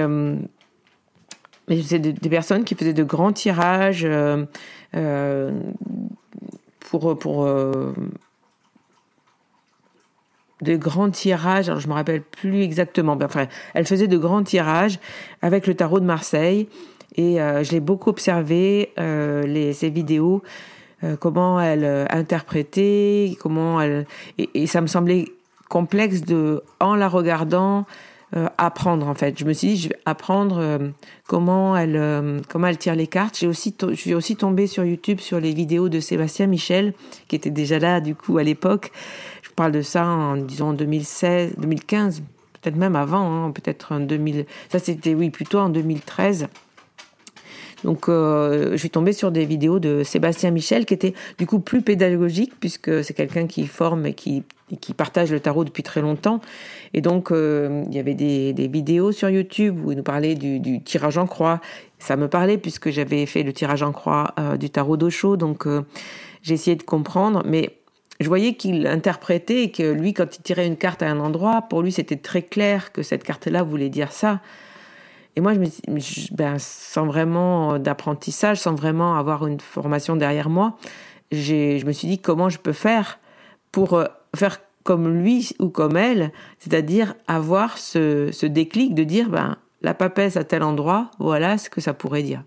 mais 1.67 1.81
c'est 1.83 1.99
des, 1.99 2.29
personnes 2.29 2.63
qui 2.63 2.75
faisaient 2.75 2.93
de 2.93 3.03
grands 3.03 3.33
tirages 3.33 4.07
pour, 6.79 7.19
pour 7.19 7.45
de 10.61 10.75
grands 10.77 11.09
tirages. 11.09 11.67
Alors 11.67 11.81
je 11.81 11.89
me 11.89 11.93
rappelle 11.93 12.21
plus 12.21 12.61
exactement. 12.61 13.17
Mais 13.17 13.25
enfin, 13.25 13.47
elle 13.73 13.85
faisait 13.85 14.07
de 14.07 14.17
grands 14.17 14.43
tirages 14.43 14.99
avec 15.41 15.67
le 15.67 15.75
tarot 15.75 15.99
de 15.99 16.05
Marseille 16.05 16.69
et 17.15 17.41
euh, 17.41 17.63
je 17.63 17.71
l'ai 17.71 17.79
beaucoup 17.79 18.09
observé, 18.09 18.91
euh, 18.99 19.43
les, 19.43 19.73
ces 19.73 19.89
vidéos, 19.89 20.41
euh, 21.03 21.15
comment 21.15 21.59
elle 21.59 22.07
interprétait, 22.09 23.37
comment 23.39 23.81
elle... 23.81 24.05
Et, 24.37 24.67
ça 24.67 24.81
me 24.81 24.87
semblait 24.87 25.25
complexe 25.69 26.21
de, 26.21 26.63
en 26.79 26.95
la 26.95 27.07
regardant, 27.07 27.85
apprendre 28.59 29.07
en 29.07 29.15
fait. 29.15 29.39
Je 29.39 29.45
me 29.45 29.53
suis 29.53 29.69
dit, 29.69 29.77
je 29.77 29.89
vais 29.89 29.97
apprendre 30.05 30.79
comment 31.27 31.75
elle 31.75 32.41
comment 32.47 32.67
elle 32.67 32.77
tire 32.77 32.93
les 32.93 33.07
cartes. 33.07 33.43
Aussi 33.43 33.75
je 33.81 33.95
suis 33.95 34.13
aussi 34.13 34.35
tombée 34.35 34.67
sur 34.67 34.85
YouTube 34.85 35.19
sur 35.19 35.39
les 35.39 35.51
vidéos 35.51 35.89
de 35.89 35.99
Sébastien 35.99 36.45
Michel 36.45 36.93
qui 37.27 37.35
était 37.35 37.49
déjà 37.49 37.79
là 37.79 38.01
du 38.01 38.13
coup 38.13 38.37
à 38.37 38.43
l'époque 38.43 38.91
parle 39.59 39.73
de 39.73 39.81
ça 39.81 40.07
en 40.07 40.37
disons 40.37 40.71
2016, 40.71 41.55
2015, 41.57 42.23
peut-être 42.61 42.77
même 42.77 42.95
avant, 42.95 43.47
hein, 43.47 43.51
peut-être 43.51 43.91
en 43.91 43.99
2000. 43.99 44.45
Ça 44.69 44.79
c'était 44.79 45.13
oui 45.13 45.31
plutôt 45.31 45.59
en 45.59 45.67
2013. 45.67 46.47
Donc, 47.83 48.09
euh, 48.09 48.71
je 48.71 48.77
suis 48.77 48.89
tombée 48.89 49.13
sur 49.13 49.31
des 49.31 49.45
vidéos 49.45 49.79
de 49.79 50.03
Sébastien 50.03 50.51
Michel 50.51 50.85
qui 50.85 50.93
étaient 50.93 51.13
du 51.37 51.45
coup 51.45 51.59
plus 51.59 51.81
pédagogiques 51.81 52.53
puisque 52.59 53.03
c'est 53.03 53.13
quelqu'un 53.13 53.47
qui 53.47 53.67
forme 53.67 54.05
et 54.05 54.13
qui, 54.13 54.43
partage 54.95 55.31
le 55.31 55.39
tarot 55.39 55.63
depuis 55.63 55.83
très 55.83 56.01
longtemps. 56.01 56.41
Et 56.93 57.01
donc, 57.01 57.31
euh, 57.31 57.83
il 57.87 57.95
y 57.95 57.99
avait 57.99 58.13
des, 58.13 58.67
vidéos 58.67 59.11
sur 59.11 59.29
YouTube 59.29 59.79
où 59.83 59.91
il 59.91 59.97
nous 59.97 60.03
parlait 60.03 60.35
du, 60.35 60.81
tirage 60.81 61.17
en 61.17 61.25
croix. 61.25 61.61
Ça 61.99 62.15
me 62.15 62.27
parlait 62.27 62.57
puisque 62.57 62.89
j'avais 62.89 63.25
fait 63.25 63.43
le 63.43 63.53
tirage 63.53 63.83
en 63.83 63.91
croix 63.91 64.33
euh, 64.39 64.57
du 64.57 64.69
tarot 64.69 64.97
d'Ocho. 64.97 65.37
Donc, 65.37 65.67
j'ai 66.41 66.53
essayé 66.53 66.75
de 66.75 66.83
comprendre. 66.83 67.43
Mais 67.45 67.77
je 68.19 68.27
voyais 68.27 68.53
qu'il 68.53 68.85
interprétait 68.87 69.63
et 69.63 69.71
que 69.71 69.83
lui, 69.83 70.13
quand 70.13 70.35
il 70.35 70.41
tirait 70.41 70.67
une 70.67 70.77
carte 70.77 71.01
à 71.01 71.09
un 71.09 71.19
endroit, 71.19 71.63
pour 71.69 71.81
lui, 71.81 71.91
c'était 71.91 72.17
très 72.17 72.41
clair 72.41 72.91
que 72.91 73.01
cette 73.01 73.23
carte-là 73.23 73.63
voulait 73.63 73.89
dire 73.89 74.11
ça. 74.11 74.41
Et 75.35 75.41
moi, 75.41 75.53
ben, 76.31 76.57
sans 76.59 77.05
vraiment 77.05 77.79
d'apprentissage, 77.79 78.59
sans 78.59 78.75
vraiment 78.75 79.15
avoir 79.15 79.47
une 79.47 79.59
formation 79.59 80.15
derrière 80.15 80.49
moi, 80.49 80.75
je 81.31 81.85
me 81.85 81.91
suis 81.91 82.07
dit 82.07 82.19
comment 82.19 82.49
je 82.49 82.57
peux 82.57 82.73
faire 82.73 83.19
pour 83.71 83.93
euh, 83.93 84.05
faire 84.35 84.59
comme 84.83 85.21
lui 85.21 85.51
ou 85.59 85.69
comme 85.69 85.97
elle, 85.97 86.31
c'est-à-dire 86.57 87.15
avoir 87.27 87.77
ce, 87.77 88.45
déclic 88.45 88.95
de 88.95 89.03
dire 89.03 89.29
ben, 89.29 89.57
la 89.81 89.93
papesse 89.93 90.37
à 90.37 90.43
tel 90.43 90.63
endroit, 90.63 91.11
voilà 91.19 91.57
ce 91.57 91.69
que 91.69 91.81
ça 91.81 91.93
pourrait 91.93 92.23
dire. 92.23 92.43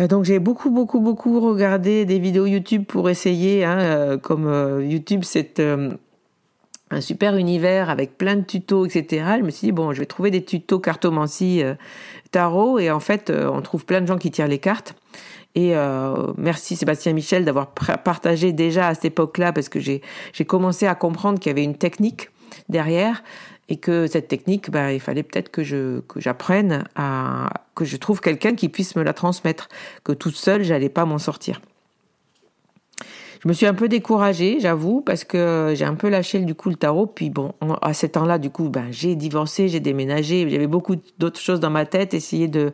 Euh, 0.00 0.08
donc 0.08 0.24
j'ai 0.24 0.38
beaucoup, 0.38 0.70
beaucoup, 0.70 1.00
beaucoup 1.00 1.40
regardé 1.40 2.04
des 2.04 2.18
vidéos 2.18 2.46
YouTube 2.46 2.84
pour 2.84 3.08
essayer, 3.08 3.64
hein, 3.64 3.78
euh, 3.78 4.18
comme 4.18 4.82
YouTube 4.82 5.20
c'est 5.22 5.62
un 6.90 7.00
super 7.00 7.36
univers 7.36 7.88
avec 7.88 8.18
plein 8.18 8.36
de 8.36 8.42
tutos, 8.42 8.86
etc. 8.86 9.24
Je 9.38 9.44
me 9.44 9.50
suis 9.50 9.66
dit, 9.68 9.72
bon, 9.72 9.92
je 9.92 10.00
vais 10.00 10.06
trouver 10.06 10.30
des 10.30 10.44
tutos 10.44 10.80
cartomancie 10.80 11.62
euh, 11.62 11.74
tarot. 12.32 12.78
Et 12.78 12.90
en 12.90 13.00
fait, 13.00 13.30
euh, 13.30 13.48
on 13.52 13.62
trouve 13.62 13.84
plein 13.84 14.00
de 14.00 14.06
gens 14.06 14.18
qui 14.18 14.30
tirent 14.30 14.48
les 14.48 14.58
cartes. 14.58 14.94
Et 15.54 15.76
euh, 15.76 16.32
merci 16.36 16.76
Sébastien 16.76 17.12
Michel 17.12 17.44
d'avoir 17.44 17.68
partagé 17.72 18.52
déjà 18.52 18.88
à 18.88 18.94
cette 18.94 19.06
époque-là, 19.06 19.52
parce 19.52 19.68
que 19.68 19.80
j'ai 19.80 20.00
commencé 20.46 20.86
à 20.86 20.94
comprendre 20.94 21.40
qu'il 21.40 21.50
y 21.50 21.52
avait 21.52 21.64
une 21.64 21.76
technique 21.76 22.30
derrière 22.68 23.24
et 23.68 23.76
que 23.76 24.06
cette 24.06 24.28
technique, 24.28 24.70
bah, 24.70 24.92
il 24.92 25.00
fallait 25.00 25.22
peut-être 25.22 25.48
que 25.48 25.62
je 25.62 26.00
que 26.00 26.20
j'apprenne 26.20 26.84
à 26.96 27.50
que 27.74 27.84
je 27.84 27.96
trouve 27.96 28.20
quelqu'un 28.20 28.54
qui 28.54 28.68
puisse 28.68 28.94
me 28.96 29.02
la 29.02 29.12
transmettre, 29.12 29.68
que 30.04 30.12
toute 30.12 30.36
seule 30.36 30.62
j'allais 30.62 30.88
pas 30.88 31.04
m'en 31.04 31.18
sortir. 31.18 31.60
Je 33.42 33.48
me 33.48 33.54
suis 33.54 33.64
un 33.64 33.72
peu 33.72 33.88
découragée, 33.88 34.58
j'avoue, 34.60 35.00
parce 35.00 35.24
que 35.24 35.72
j'ai 35.74 35.86
un 35.86 35.94
peu 35.94 36.10
lâché 36.10 36.40
du 36.40 36.54
coup 36.54 36.68
le 36.68 36.74
tarot. 36.74 37.06
Puis 37.06 37.30
bon, 37.30 37.54
à 37.80 37.94
ce 37.94 38.04
temps-là, 38.04 38.38
du 38.38 38.50
coup, 38.50 38.68
ben 38.68 38.88
j'ai 38.90 39.14
divorcé, 39.14 39.68
j'ai 39.68 39.80
déménagé, 39.80 40.46
j'avais 40.50 40.66
beaucoup 40.66 40.96
d'autres 41.18 41.40
choses 41.40 41.58
dans 41.58 41.70
ma 41.70 41.86
tête, 41.86 42.12
essayer 42.12 42.48
de, 42.48 42.72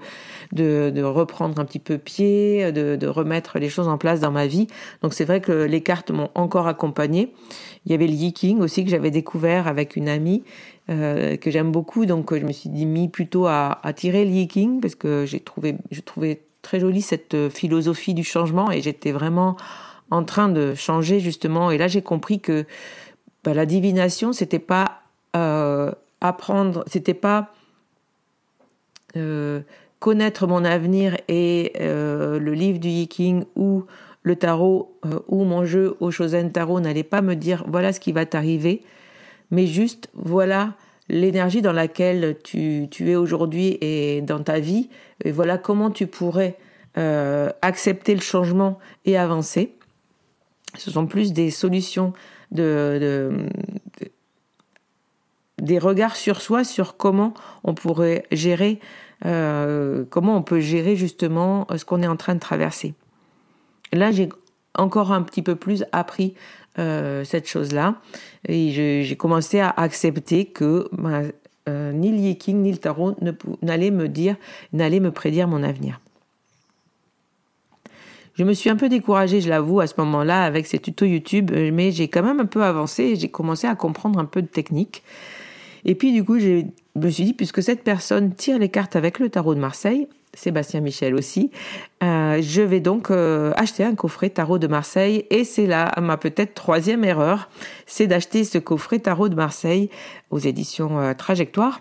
de, 0.53 0.91
de 0.93 1.03
reprendre 1.05 1.61
un 1.61 1.65
petit 1.65 1.79
peu 1.79 1.99
pied, 1.99 2.73
de, 2.73 2.97
de, 2.97 3.07
remettre 3.07 3.61
les 3.61 3.69
choses 3.69 3.87
en 3.87 3.97
place 3.97 4.19
dans 4.19 4.33
ma 4.33 4.49
vie. 4.49 4.67
Donc 5.03 5.15
c'est 5.15 5.25
vrai 5.25 5.41
que 5.41 5.53
les 5.53 5.83
cartes 5.83 6.11
m'ont 6.11 6.31
encore 6.35 6.67
accompagnée. 6.67 7.33
Il 7.85 7.93
y 7.93 7.95
avait 7.95 8.09
le 8.09 8.15
yiking 8.15 8.59
aussi 8.59 8.83
que 8.83 8.91
j'avais 8.91 9.13
découvert 9.13 9.69
avec 9.69 9.95
une 9.95 10.09
amie 10.09 10.43
euh, 10.91 11.37
que 11.37 11.53
j'aime 11.53 11.71
beaucoup. 11.71 12.07
Donc 12.07 12.37
je 12.37 12.45
me 12.45 12.51
suis 12.51 12.71
dit 12.71 12.87
mis 12.87 13.09
plutôt 13.09 13.47
à, 13.47 13.79
à 13.85 13.93
tirer 13.93 14.25
le 14.25 14.33
yiking 14.33 14.81
parce 14.81 14.97
que 14.97 15.27
j'ai 15.27 15.39
trouvé, 15.39 15.77
je 15.93 16.01
trouvais 16.01 16.41
très 16.63 16.81
jolie 16.81 17.03
cette 17.03 17.51
philosophie 17.51 18.15
du 18.15 18.25
changement 18.25 18.73
et 18.73 18.83
j'étais 18.83 19.13
vraiment 19.13 19.57
en 20.11 20.25
train 20.25 20.49
de 20.49 20.75
changer 20.75 21.21
justement. 21.21 21.71
Et 21.71 21.79
là, 21.79 21.89
j'ai 21.89 22.03
compris 22.03 22.41
que 22.41 22.65
bah, 23.45 23.55
la 23.55 23.67
divination, 23.67 24.33
c'était 24.33 24.59
pas 24.59 25.03
euh, 25.37 25.93
apprendre, 26.21 26.83
c'était 26.87 27.15
pas 27.15 27.53
euh, 29.17 29.61
connaître 30.01 30.47
mon 30.47 30.65
avenir 30.65 31.17
et 31.29 31.73
euh, 31.81 32.39
le 32.39 32.55
livre 32.55 32.79
du 32.79 32.89
Yiking 32.89 33.45
ou 33.55 33.85
le 34.23 34.35
tarot 34.35 34.99
ou 35.29 35.45
mon 35.45 35.65
jeu 35.65 35.97
au 36.01 36.11
Shosen 36.11 36.51
Tarot 36.51 36.81
n'allait 36.81 37.05
pas 37.05 37.23
me 37.23 37.37
dire 37.37 37.65
voilà 37.69 37.93
ce 37.93 38.01
qui 38.01 38.11
va 38.11 38.27
t'arriver, 38.27 38.83
mais 39.53 39.67
juste 39.69 40.11
voilà 40.15 40.75
l'énergie 41.09 41.63
dans 41.63 41.73
laquelle 41.73 42.37
tu, 42.43 42.89
tu 42.91 43.11
es 43.13 43.15
aujourd'hui 43.15 43.79
et 43.81 44.23
dans 44.23 44.43
ta 44.43 44.59
vie, 44.59 44.89
et 45.25 45.31
voilà 45.31 45.59
comment 45.59 45.91
tu 45.91 46.09
pourrais 46.09 46.57
accepter 46.97 48.15
le 48.15 48.23
changement 48.23 48.79
et 49.05 49.17
avancer. 49.17 49.77
Ce 50.77 50.91
sont 50.91 51.07
plus 51.07 51.33
des 51.33 51.51
solutions 51.51 52.13
de, 52.53 53.49
des 55.61 55.79
regards 55.79 56.17
sur 56.17 56.41
soi, 56.41 56.65
sur 56.65 56.97
comment 56.97 57.35
on 57.65 57.75
pourrait 57.75 58.25
gérer, 58.31 58.81
euh, 59.25 60.05
comment 60.11 60.37
on 60.37 60.43
peut 60.43 60.61
gérer 60.61 60.97
justement 60.97 61.67
ce 61.77 61.85
qu'on 61.85 62.03
est 62.03 62.07
en 62.07 62.17
train 62.17 62.35
de 62.35 62.41
traverser. 62.41 62.95
Là, 63.93 64.11
j'ai 64.11 64.29
encore 64.77 65.13
un 65.13 65.23
petit 65.23 65.43
peu 65.43 65.57
plus 65.57 65.85
appris 65.93 66.35
euh, 66.79 67.25
cette 67.25 67.49
chose-là 67.49 67.95
et 68.47 68.71
j'ai 69.03 69.17
commencé 69.17 69.61
à 69.61 69.71
accepter 69.71 70.45
que 70.45 70.89
ben, 70.93 71.31
euh, 71.69 71.93
ni 71.93 72.11
le 72.11 72.53
ni 72.53 72.71
le 72.71 72.79
tarot 72.79 73.17
n'allaient 73.63 73.91
me 73.91 74.09
dire, 74.09 74.37
n'allaient 74.73 75.01
me 75.01 75.11
prédire 75.11 75.49
mon 75.49 75.63
avenir. 75.63 76.01
Je 78.39 78.45
me 78.45 78.53
suis 78.53 78.69
un 78.69 78.77
peu 78.77 78.91
découragée, 78.91 79.41
je 79.41 79.49
l'avoue, 79.49 79.81
à 79.81 79.87
ce 79.87 79.95
moment-là 79.97 80.45
avec 80.45 80.67
ces 80.67 80.79
tutos 80.79 81.07
YouTube, 81.07 81.51
euh, 81.55 81.71
mais 81.73 81.91
j'ai 81.91 82.09
quand 82.09 82.23
même 82.23 82.39
un 82.39 82.45
peu 82.45 82.63
avancé 82.63 83.05
et 83.05 83.17
j'ai 83.17 83.31
commencé 83.31 83.67
à 83.67 83.75
comprendre 83.75 84.19
un 84.19 84.27
peu 84.27 84.43
de 84.43 84.47
technique. 84.47 85.03
Et 85.87 85.95
puis 85.95 86.13
du 86.13 86.23
coup, 86.23 86.39
je 86.39 86.65
me 86.97 87.09
suis 87.09 87.25
dit, 87.25 87.33
puisque 87.33 87.63
cette 87.63 87.83
personne 87.83 88.35
tire 88.35 88.59
les 88.59 88.69
cartes 88.69 88.95
avec 88.95 89.21
le 89.21 89.31
tarot 89.31 89.55
de 89.55 89.61
Marseille, 89.61 90.07
Sébastien 90.35 90.81
Michel 90.81 91.15
aussi, 91.15 91.51
euh, 92.03 92.43
je 92.43 92.61
vais 92.61 92.81
donc 92.81 93.11
euh, 93.11 93.55
acheter 93.57 93.85
un 93.85 93.95
coffret 93.95 94.29
tarot 94.29 94.59
de 94.59 94.67
Marseille. 94.67 95.25
Et 95.31 95.45
c'est 95.45 95.67
là 95.67 95.91
ma 96.03 96.19
peut-être 96.19 96.53
troisième 96.53 97.05
erreur, 97.05 97.49
c'est 97.87 98.07
d'acheter 98.07 98.45
ce 98.45 98.59
coffret 98.59 98.99
tarot 98.99 99.31
de 99.31 99.35
Marseille 99.35 99.89
aux 100.31 100.39
éditions 100.39 101.15
Trajectoire 101.17 101.81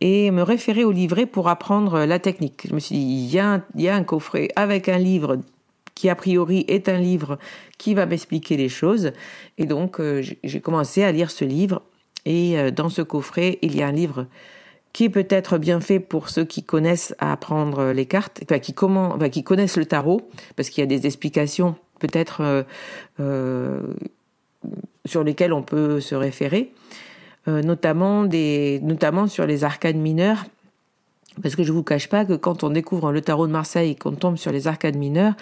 et 0.00 0.32
me 0.32 0.42
référer 0.42 0.82
au 0.82 0.90
livret 0.90 1.26
pour 1.26 1.48
apprendre 1.48 2.04
la 2.06 2.18
technique. 2.18 2.66
Je 2.68 2.74
me 2.74 2.80
suis 2.80 2.96
dit, 2.96 3.02
il 3.02 3.32
y 3.32 3.38
a 3.38 3.60
il 3.76 3.82
y 3.82 3.88
a 3.88 3.94
un 3.94 4.02
coffret 4.02 4.48
avec 4.56 4.88
un 4.88 4.98
livre 4.98 5.38
qui 5.94 6.08
a 6.08 6.14
priori 6.14 6.64
est 6.68 6.88
un 6.88 6.98
livre 6.98 7.38
qui 7.78 7.94
va 7.94 8.06
m'expliquer 8.06 8.56
les 8.56 8.68
choses. 8.68 9.12
Et 9.58 9.66
donc, 9.66 10.00
euh, 10.00 10.22
j'ai 10.42 10.60
commencé 10.60 11.02
à 11.02 11.12
lire 11.12 11.30
ce 11.30 11.44
livre. 11.44 11.82
Et 12.24 12.58
euh, 12.58 12.70
dans 12.70 12.88
ce 12.88 13.02
coffret, 13.02 13.58
il 13.62 13.76
y 13.76 13.82
a 13.82 13.88
un 13.88 13.92
livre 13.92 14.26
qui 14.92 15.04
est 15.04 15.10
peut-être 15.10 15.58
bien 15.58 15.80
fait 15.80 16.00
pour 16.00 16.28
ceux 16.28 16.44
qui 16.44 16.62
connaissent 16.62 17.14
à 17.18 17.32
apprendre 17.32 17.92
les 17.92 18.06
cartes, 18.06 18.40
enfin, 18.44 18.58
qui, 18.58 18.74
comment, 18.74 19.14
enfin, 19.14 19.30
qui 19.30 19.42
connaissent 19.42 19.78
le 19.78 19.86
tarot, 19.86 20.28
parce 20.54 20.68
qu'il 20.68 20.82
y 20.82 20.84
a 20.84 20.86
des 20.86 21.06
explications 21.06 21.76
peut-être 21.98 22.64
euh, 23.20 23.80
sur 25.06 25.24
lesquelles 25.24 25.52
on 25.52 25.62
peut 25.62 26.00
se 26.00 26.14
référer, 26.14 26.72
notamment, 27.46 28.24
notamment 28.24 29.28
sur 29.28 29.46
les 29.46 29.64
arcades 29.64 29.96
mineurs. 29.96 30.44
Parce 31.40 31.56
que 31.56 31.62
je 31.62 31.72
vous 31.72 31.82
cache 31.82 32.08
pas 32.08 32.24
que 32.24 32.34
quand 32.34 32.62
on 32.62 32.70
découvre 32.70 33.12
le 33.12 33.20
tarot 33.22 33.46
de 33.46 33.52
Marseille 33.52 33.92
et 33.92 33.94
qu'on 33.94 34.12
tombe 34.12 34.36
sur 34.36 34.52
les 34.52 34.66
arcades 34.66 34.96
mineurs, 34.96 35.34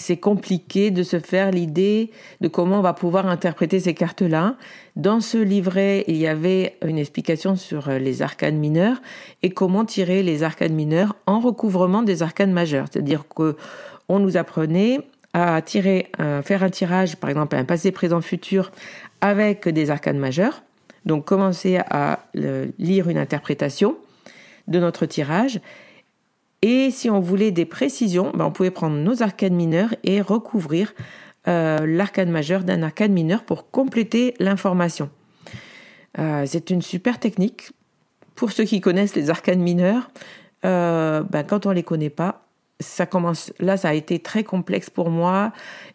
c'est 0.00 0.16
compliqué 0.16 0.90
de 0.90 1.02
se 1.02 1.18
faire 1.18 1.50
l'idée 1.50 2.10
de 2.40 2.48
comment 2.48 2.78
on 2.78 2.82
va 2.82 2.92
pouvoir 2.92 3.26
interpréter 3.26 3.80
ces 3.80 3.94
cartes-là. 3.94 4.56
Dans 4.96 5.20
ce 5.20 5.38
livret, 5.38 6.04
il 6.08 6.16
y 6.16 6.26
avait 6.26 6.76
une 6.86 6.98
explication 6.98 7.56
sur 7.56 7.88
euh, 7.88 7.98
les 7.98 8.22
arcanes 8.22 8.58
mineurs 8.58 9.00
et 9.42 9.50
comment 9.50 9.84
tirer 9.84 10.22
les 10.22 10.42
arcanes 10.42 10.74
mineurs 10.74 11.16
en 11.26 11.40
recouvrement 11.40 12.02
des 12.02 12.22
arcanes 12.22 12.52
majeures. 12.52 12.86
C'est-à-dire 12.90 13.24
que 13.28 13.56
on 14.08 14.18
nous 14.18 14.36
apprenait 14.36 15.00
à 15.34 15.60
tirer, 15.60 16.06
à 16.18 16.42
faire 16.42 16.62
un 16.62 16.70
tirage, 16.70 17.16
par 17.16 17.28
exemple 17.30 17.56
un 17.56 17.64
passé, 17.64 17.92
présent, 17.92 18.20
futur 18.20 18.70
avec 19.20 19.68
des 19.68 19.90
arcanes 19.90 20.18
majeures. 20.18 20.62
Donc 21.04 21.24
commencer 21.24 21.78
à 21.90 22.20
lire 22.78 23.08
une 23.08 23.18
interprétation 23.18 23.96
de 24.66 24.78
notre 24.78 25.06
tirage 25.06 25.60
et 26.62 26.90
si 26.90 27.08
on 27.08 27.20
voulait 27.20 27.50
des 27.50 27.64
précisions, 27.64 28.32
ben 28.34 28.46
on 28.46 28.50
pouvait 28.50 28.70
prendre 28.70 28.96
nos 28.96 29.22
arcades 29.22 29.52
mineurs 29.52 29.94
et 30.02 30.20
recouvrir 30.20 30.92
euh, 31.46 31.86
l'arcade 31.86 32.28
majeur 32.28 32.64
d'un 32.64 32.82
arcade 32.82 33.12
mineur 33.12 33.44
pour 33.44 33.70
compléter 33.70 34.34
l'information. 34.40 35.08
Euh, 36.18 36.44
c'est 36.46 36.70
une 36.70 36.82
super 36.82 37.20
technique. 37.20 37.70
Pour 38.34 38.50
ceux 38.50 38.64
qui 38.64 38.80
connaissent 38.80 39.14
les 39.14 39.30
arcades 39.30 39.58
mineurs, 39.58 40.10
euh, 40.64 41.22
ben 41.22 41.44
quand 41.44 41.66
on 41.66 41.70
les 41.70 41.84
connaît 41.84 42.10
pas, 42.10 42.44
ça 42.80 43.06
commence. 43.06 43.52
Là, 43.60 43.76
ça 43.76 43.90
a 43.90 43.94
été 43.94 44.18
très 44.18 44.44
complexe 44.44 44.90
pour 44.90 45.10
moi. 45.10 45.52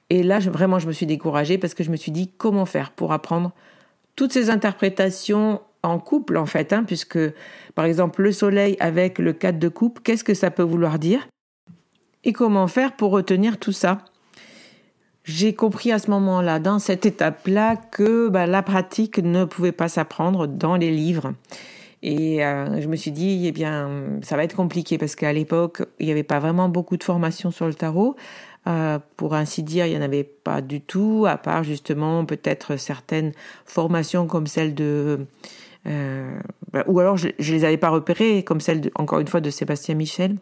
Et 0.10 0.24
là, 0.24 0.40
vraiment, 0.40 0.80
je 0.80 0.88
me 0.88 0.94
suis 0.94 1.06
découragée 1.06 1.58
parce 1.58 1.74
que 1.74 1.84
je 1.84 1.92
me 1.92 1.98
suis 1.98 2.12
dit 2.12 2.32
comment 2.38 2.66
faire 2.66 2.92
pour 2.92 3.12
apprendre 3.12 3.52
toutes 4.16 4.32
ces 4.32 4.50
interprétations 4.50 5.62
en 5.84 6.00
couple 6.00 6.38
en 6.38 6.46
fait, 6.46 6.74
hein, 6.74 6.84
puisque 6.86 7.20
par 7.76 7.86
exemple 7.86 8.24
le 8.24 8.32
soleil 8.32 8.78
avec 8.80 9.20
le 9.20 9.34
4 9.34 9.60
de 9.60 9.70
coupe, 9.70 10.00
qu'est-ce 10.02 10.24
que 10.24 10.34
ça 10.34 10.50
peut 10.50 10.64
vouloir 10.64 10.98
dire 10.98 11.28
Et 12.24 12.34
comment 12.34 12.68
faire 12.68 12.96
pour 12.96 13.12
retenir 13.12 13.60
tout 13.60 13.74
ça? 13.74 14.00
J'ai 15.26 15.54
compris 15.54 15.92
à 15.92 16.00
ce 16.00 16.10
moment-là, 16.12 16.60
dans 16.60 16.80
cette 16.80 17.06
étape-là, 17.06 17.78
que 17.78 18.28
bah, 18.28 18.46
la 18.46 18.62
pratique 18.62 19.20
ne 19.20 19.46
pouvait 19.46 19.72
pas 19.72 19.88
s'apprendre 19.88 20.48
dans 20.48 20.76
les 20.76 20.92
livres. 20.92 21.34
Et 22.02 22.44
euh, 22.44 22.82
je 22.82 22.88
me 22.90 22.98
suis 22.98 23.12
dit, 23.12 23.44
eh 23.48 23.54
bien, 23.54 24.20
ça 24.22 24.36
va 24.36 24.44
être 24.44 24.56
compliqué 24.56 24.98
parce 24.98 25.16
qu'à 25.16 25.32
l'époque, 25.32 25.84
il 26.00 26.08
n'y 26.08 26.12
avait 26.12 26.24
pas 26.24 26.40
vraiment 26.40 26.68
beaucoup 26.68 26.98
de 26.98 27.04
formation 27.04 27.52
sur 27.52 27.66
le 27.66 27.74
tarot. 27.74 28.18
Euh, 28.68 29.00
pour 29.16 29.36
ainsi 29.36 29.64
dire, 29.64 29.86
il 29.86 29.92
n'y 29.92 29.98
en 29.98 30.02
avait 30.02 30.26
pas 30.26 30.62
du 30.62 30.82
tout, 30.82 31.26
à 31.28 31.38
part 31.38 31.64
justement 31.64 32.26
peut-être 32.26 32.76
certaines 32.76 33.32
formations 33.66 34.28
comme 34.28 34.48
celle 34.48 34.76
de... 34.76 35.26
Euh, 35.88 36.40
bah, 36.72 36.84
ou 36.88 37.00
alors 37.00 37.18
je 37.18 37.28
ne 37.28 37.34
les 37.52 37.66
avais 37.66 37.78
pas 37.78 37.90
repérées, 37.90 38.44
comme 38.44 38.62
celle, 38.62 38.90
encore 38.96 39.20
une 39.20 39.28
fois, 39.28 39.42
de 39.42 39.50
Sébastien 39.50 39.96
Michel, 39.96 40.38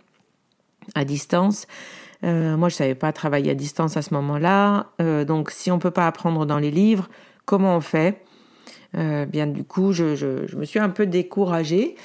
à 0.95 1.05
distance. 1.05 1.67
Euh, 2.23 2.55
moi, 2.55 2.69
je 2.69 2.75
savais 2.75 2.95
pas 2.95 3.11
travailler 3.11 3.51
à 3.51 3.55
distance 3.55 3.97
à 3.97 4.01
ce 4.01 4.13
moment-là. 4.13 4.87
Euh, 5.01 5.25
donc, 5.25 5.51
si 5.51 5.71
on 5.71 5.79
peut 5.79 5.91
pas 5.91 6.07
apprendre 6.07 6.45
dans 6.45 6.59
les 6.59 6.71
livres, 6.71 7.09
comment 7.45 7.75
on 7.75 7.81
fait? 7.81 8.23
Bien, 8.93 9.47
du 9.47 9.63
coup, 9.63 9.93
je, 9.93 10.15
je, 10.15 10.57
me 10.57 10.65
suis 10.65 10.79
un 10.79 10.89
peu 10.89 11.05
découragée. 11.05 11.95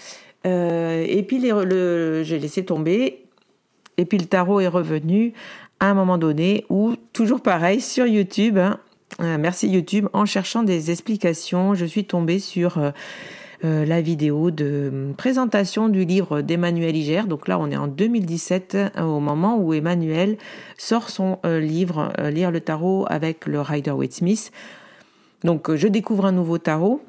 Et 0.45 1.25
puis, 1.27 1.41
les, 1.41 1.51
le, 1.51 2.23
j'ai 2.23 2.39
laissé 2.39 2.65
tomber. 2.65 3.25
Et 3.97 4.05
puis, 4.05 4.19
le 4.19 4.27
tarot 4.27 4.61
est 4.61 4.69
revenu 4.69 5.33
à 5.81 5.91
un 5.91 5.95
moment 5.95 6.17
donné 6.17 6.65
où, 6.71 6.95
toujours 7.13 7.41
pareil, 7.41 7.81
sur 7.81 8.07
YouTube, 8.07 8.57
hein, 8.57 8.79
merci 9.21 9.69
YouTube, 9.69 10.09
en 10.13 10.27
cherchant 10.27 10.63
des 10.63 10.91
explications, 10.91 11.75
je 11.75 11.87
suis 11.87 12.05
tombée 12.05 12.39
sur 12.39 12.79
euh, 13.65 13.87
la 13.87 14.03
vidéo 14.03 14.51
de 14.51 14.91
hum, 14.93 15.15
présentation 15.15 15.89
du 15.89 16.05
livre 16.05 16.43
d'Emmanuel 16.43 16.95
Iger. 16.95 17.23
Donc 17.27 17.49
là, 17.49 17.59
on 17.59 17.71
est 17.71 17.77
en 17.77 17.87
2017, 17.87 18.75
euh, 18.75 19.03
au 19.03 19.19
moment 19.19 19.59
où 19.59 19.73
Emmanuel 19.73 20.37
sort 20.77 21.09
son 21.09 21.39
euh, 21.47 21.59
livre 21.59 22.13
Lire 22.31 22.51
le 22.51 22.61
tarot 22.61 23.07
avec 23.09 23.47
le 23.47 23.61
Rider-Waite 23.61 24.13
Smith. 24.13 24.53
Donc 25.43 25.75
je 25.75 25.89
découvre 25.89 26.27
un 26.27 26.33
nouveau 26.33 26.59
tarot. 26.59 27.03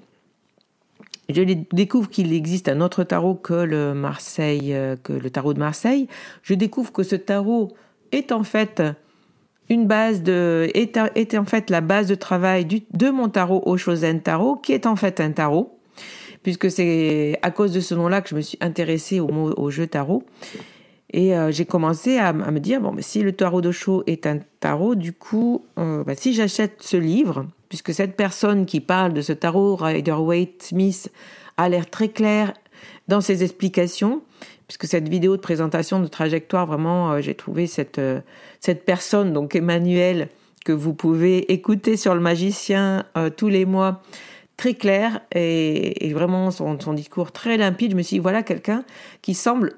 Je 1.30 1.42
découvre 1.42 2.10
qu'il 2.10 2.32
existe 2.32 2.70
un 2.70 2.80
autre 2.80 3.04
tarot 3.04 3.36
que 3.36 3.54
le 3.54 3.94
Marseille, 3.94 4.74
que 5.04 5.12
le 5.12 5.30
tarot 5.30 5.54
de 5.54 5.60
Marseille. 5.60 6.08
Je 6.42 6.54
découvre 6.54 6.94
que 6.94 7.04
ce 7.04 7.18
tarot 7.18 7.74
est 8.14 8.32
en 8.32 8.44
fait 8.44 8.82
une 9.70 9.88
base 9.88 10.24
de 10.24 10.70
est, 10.74 11.36
en 11.36 11.46
fait 11.46 11.70
la 11.70 11.82
base 11.82 12.08
de 12.08 12.16
travail 12.16 12.66
du, 12.66 12.82
de 12.94 13.10
mon 13.10 13.30
tarot 13.30 13.62
Oshozen 13.66 14.22
Tarot, 14.22 14.56
qui 14.56 14.74
est 14.74 14.86
en 14.86 14.96
fait 14.96 15.20
un 15.20 15.32
tarot 15.32 15.78
puisque 16.48 16.72
c'est 16.72 17.38
à 17.42 17.52
cause 17.52 17.74
de 17.74 17.82
ce 17.82 17.94
nom-là 17.94 18.22
que 18.22 18.30
je 18.30 18.36
me 18.36 18.40
suis 18.40 18.58
intéressée 18.62 19.20
au, 19.20 19.70
jeu 19.70 19.86
tarot. 19.86 20.24
Et 21.12 21.36
euh, 21.36 21.52
j'ai 21.52 21.66
commencé 21.66 22.20
à, 22.20 22.32
me 22.32 22.60
dire, 22.60 22.80
bon, 22.80 22.96
si 23.00 23.22
le 23.22 23.34
tarot 23.34 23.60
de 23.60 23.72
show 23.72 24.02
est 24.08 24.26
un 24.26 24.40
tarot, 24.62 24.96
du 24.96 25.12
coup, 25.12 25.66
euh, 25.78 26.06
bah, 26.06 26.16
si 26.16 26.34
j'achète 26.34 26.82
ce 26.82 26.96
livre, 26.96 27.46
puisque 27.68 27.94
cette 27.94 28.16
personne 28.16 28.66
qui 28.66 28.80
parle 28.80 29.12
de 29.12 29.22
ce 29.22 29.34
tarot, 29.34 29.76
Rider-Waite 29.76 30.64
Smith, 30.64 31.12
a 31.58 31.68
l'air 31.68 31.90
très 31.90 32.08
clair 32.08 32.54
dans 33.10 33.20
ses 33.20 33.44
explications, 33.44 34.22
puisque 34.68 34.86
cette 34.86 35.10
vidéo 35.10 35.36
de 35.36 35.42
présentation 35.42 36.00
de 36.00 36.08
trajectoire, 36.08 36.66
vraiment, 36.66 37.12
euh, 37.12 37.20
j'ai 37.20 37.36
trouvé 37.36 37.68
cette, 37.68 38.00
cette 38.60 38.86
personne, 38.86 39.34
donc 39.34 39.56
Emmanuel, 39.56 40.30
que 40.66 40.72
vous 40.72 40.94
pouvez 40.94 41.52
écouter 41.52 41.98
sur 41.98 42.14
le 42.14 42.22
magicien 42.22 43.06
tous 43.38 43.48
les 43.48 43.66
mois, 43.66 44.02
très 44.58 44.74
clair 44.74 45.22
et, 45.34 46.12
vraiment 46.14 46.52
son, 46.52 46.80
son, 46.80 46.94
discours 46.94 47.32
très 47.32 47.58
limpide. 47.58 47.92
Je 47.92 47.96
me 47.96 48.02
suis 48.02 48.16
dit, 48.16 48.20
voilà 48.20 48.44
quelqu'un 48.44 48.84
qui 49.22 49.34
semble 49.34 49.78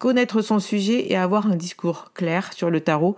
connaître 0.00 0.40
son 0.40 0.58
sujet 0.58 1.12
et 1.12 1.16
avoir 1.16 1.46
un 1.46 1.56
discours 1.56 2.12
clair 2.14 2.52
sur 2.52 2.70
le 2.70 2.80
tarot. 2.80 3.14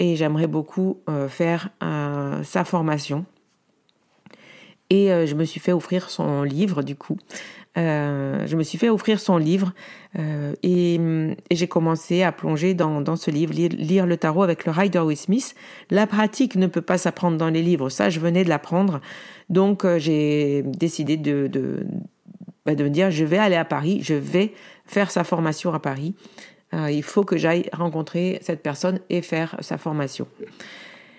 Et 0.00 0.16
j'aimerais 0.16 0.48
beaucoup 0.48 0.98
euh, 1.08 1.28
faire 1.28 1.70
euh, 1.82 2.42
sa 2.42 2.64
formation. 2.64 3.24
Et 4.90 5.10
euh, 5.10 5.26
je 5.26 5.34
me 5.34 5.44
suis 5.44 5.60
fait 5.60 5.72
offrir 5.72 6.10
son 6.10 6.42
livre 6.42 6.82
du 6.82 6.96
coup. 6.96 7.16
Euh, 7.76 8.46
je 8.46 8.56
me 8.56 8.62
suis 8.62 8.78
fait 8.78 8.88
offrir 8.88 9.18
son 9.18 9.36
livre 9.36 9.72
euh, 10.16 10.54
et, 10.62 10.94
et 10.94 11.56
j'ai 11.56 11.66
commencé 11.66 12.22
à 12.22 12.30
plonger 12.30 12.72
dans, 12.72 13.00
dans 13.00 13.16
ce 13.16 13.32
livre, 13.32 13.52
lire, 13.52 14.06
le 14.06 14.16
tarot 14.16 14.44
avec 14.44 14.64
le 14.64 14.70
Rider 14.70 15.00
with 15.00 15.18
Smith. 15.18 15.56
La 15.90 16.06
pratique 16.06 16.54
ne 16.54 16.68
peut 16.68 16.82
pas 16.82 16.98
s'apprendre 16.98 17.36
dans 17.36 17.48
les 17.50 17.62
livres, 17.62 17.88
ça 17.88 18.10
je 18.10 18.20
venais 18.20 18.44
de 18.44 18.48
l'apprendre. 18.48 19.00
Donc 19.48 19.84
j'ai 19.98 20.62
décidé 20.62 21.16
de, 21.16 21.48
de, 21.48 21.84
bah, 22.64 22.76
de 22.76 22.84
me 22.84 22.90
dire 22.90 23.10
je 23.10 23.24
vais 23.24 23.38
aller 23.38 23.56
à 23.56 23.64
Paris, 23.64 24.00
je 24.02 24.14
vais 24.14 24.52
faire 24.86 25.10
sa 25.10 25.24
formation 25.24 25.74
à 25.74 25.80
Paris. 25.80 26.14
Il 26.72 27.04
faut 27.04 27.22
que 27.22 27.36
j'aille 27.36 27.68
rencontrer 27.72 28.40
cette 28.42 28.60
personne 28.60 28.98
et 29.08 29.22
faire 29.22 29.56
sa 29.60 29.78
formation. 29.78 30.26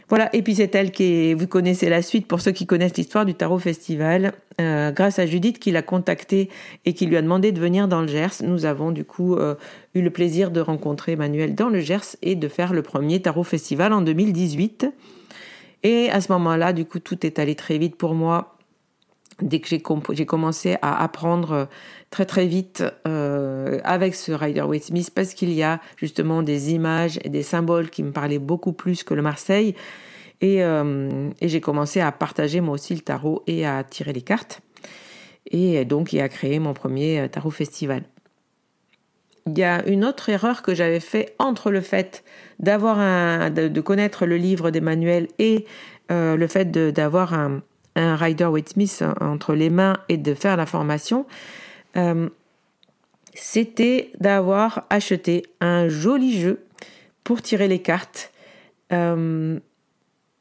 Voilà, 0.07 0.29
et 0.35 0.43
puis 0.43 0.55
c'est 0.55 0.73
elle 0.75 0.91
qui 0.91 1.33
vous 1.33 1.47
connaissez 1.47 1.89
la 1.89 2.03
suite 2.03 2.27
pour 2.27 2.39
ceux 2.39 2.51
qui 2.51 2.67
connaissent 2.67 2.95
l'histoire 2.95 3.25
du 3.25 3.33
Tarot 3.33 3.57
Festival. 3.57 4.33
Euh, 4.61 4.91
grâce 4.91 5.17
à 5.17 5.25
Judith 5.25 5.57
qui 5.57 5.71
l'a 5.71 5.81
contacté 5.81 6.49
et 6.85 6.93
qui 6.93 7.07
lui 7.07 7.17
a 7.17 7.21
demandé 7.21 7.51
de 7.51 7.59
venir 7.59 7.87
dans 7.87 8.01
le 8.01 8.07
Gers, 8.07 8.43
nous 8.43 8.65
avons 8.65 8.91
du 8.91 9.03
coup 9.03 9.35
euh, 9.35 9.55
eu 9.95 10.01
le 10.01 10.11
plaisir 10.11 10.51
de 10.51 10.61
rencontrer 10.61 11.13
Emmanuel 11.13 11.55
dans 11.55 11.69
le 11.69 11.79
Gers 11.79 12.15
et 12.21 12.35
de 12.35 12.47
faire 12.47 12.71
le 12.71 12.83
premier 12.83 13.21
Tarot 13.21 13.43
Festival 13.43 13.93
en 13.93 14.01
2018. 14.01 14.87
Et 15.83 16.09
à 16.11 16.21
ce 16.21 16.31
moment-là, 16.33 16.71
du 16.71 16.85
coup, 16.85 16.99
tout 16.99 17.25
est 17.25 17.39
allé 17.39 17.55
très 17.55 17.77
vite 17.77 17.95
pour 17.95 18.13
moi 18.13 18.54
dès 19.41 19.59
que 19.59 19.67
j'ai 19.67 20.25
commencé 20.25 20.77
à 20.81 21.03
apprendre 21.03 21.51
euh, 21.51 21.65
très 22.09 22.25
très 22.25 22.45
vite 22.45 22.83
euh, 23.07 23.79
avec 23.83 24.15
ce 24.15 24.31
Rider 24.31 24.61
Waite 24.61 24.85
Smith 24.85 25.11
parce 25.13 25.33
qu'il 25.33 25.51
y 25.51 25.63
a 25.63 25.81
justement 25.97 26.41
des 26.41 26.73
images 26.73 27.19
et 27.23 27.29
des 27.29 27.43
symboles 27.43 27.89
qui 27.89 28.03
me 28.03 28.11
parlaient 28.11 28.39
beaucoup 28.39 28.73
plus 28.73 29.03
que 29.03 29.13
le 29.13 29.21
Marseille 29.21 29.75
et, 30.41 30.63
euh, 30.63 31.29
et 31.41 31.49
j'ai 31.49 31.61
commencé 31.61 31.99
à 31.99 32.11
partager 32.11 32.61
moi 32.61 32.75
aussi 32.75 32.93
le 32.93 33.01
tarot 33.01 33.43
et 33.47 33.65
à 33.65 33.83
tirer 33.83 34.13
les 34.13 34.21
cartes 34.21 34.61
et 35.51 35.83
donc 35.85 36.13
il 36.13 36.21
a 36.21 36.29
créé 36.29 36.57
mon 36.57 36.73
premier 36.73 37.29
tarot 37.29 37.51
festival. 37.51 38.03
Il 39.45 39.59
y 39.59 39.63
a 39.63 39.87
une 39.87 40.03
autre 40.03 40.29
erreur 40.29 40.63
que 40.63 40.73
j'avais 40.73 40.99
fait 40.99 41.35
entre 41.37 41.69
le 41.69 41.81
fait 41.81 42.23
d'avoir 42.57 42.97
un 42.97 43.51
de, 43.51 43.81
connaître 43.81 44.25
le 44.25 44.37
livre 44.37 44.71
d'Emmanuel 44.71 45.27
et 45.37 45.65
le 46.09 46.47
fait 46.47 46.71
d'avoir 46.71 47.35
un 47.35 47.61
un 47.95 48.15
Rider 48.15 48.45
Waite 48.45 48.69
Smith 48.69 49.03
entre 49.21 49.53
les 49.53 49.69
mains 49.69 49.97
et 50.09 50.17
de 50.17 50.33
faire 50.33 50.57
la 50.57 50.65
formation, 50.65 51.25
euh, 51.97 52.29
c'était 53.33 54.11
d'avoir 54.19 54.85
acheté 54.89 55.43
un 55.61 55.87
joli 55.87 56.39
jeu 56.39 56.65
pour 57.23 57.41
tirer 57.41 57.67
les 57.67 57.79
cartes. 57.79 58.31
Euh, 58.91 59.59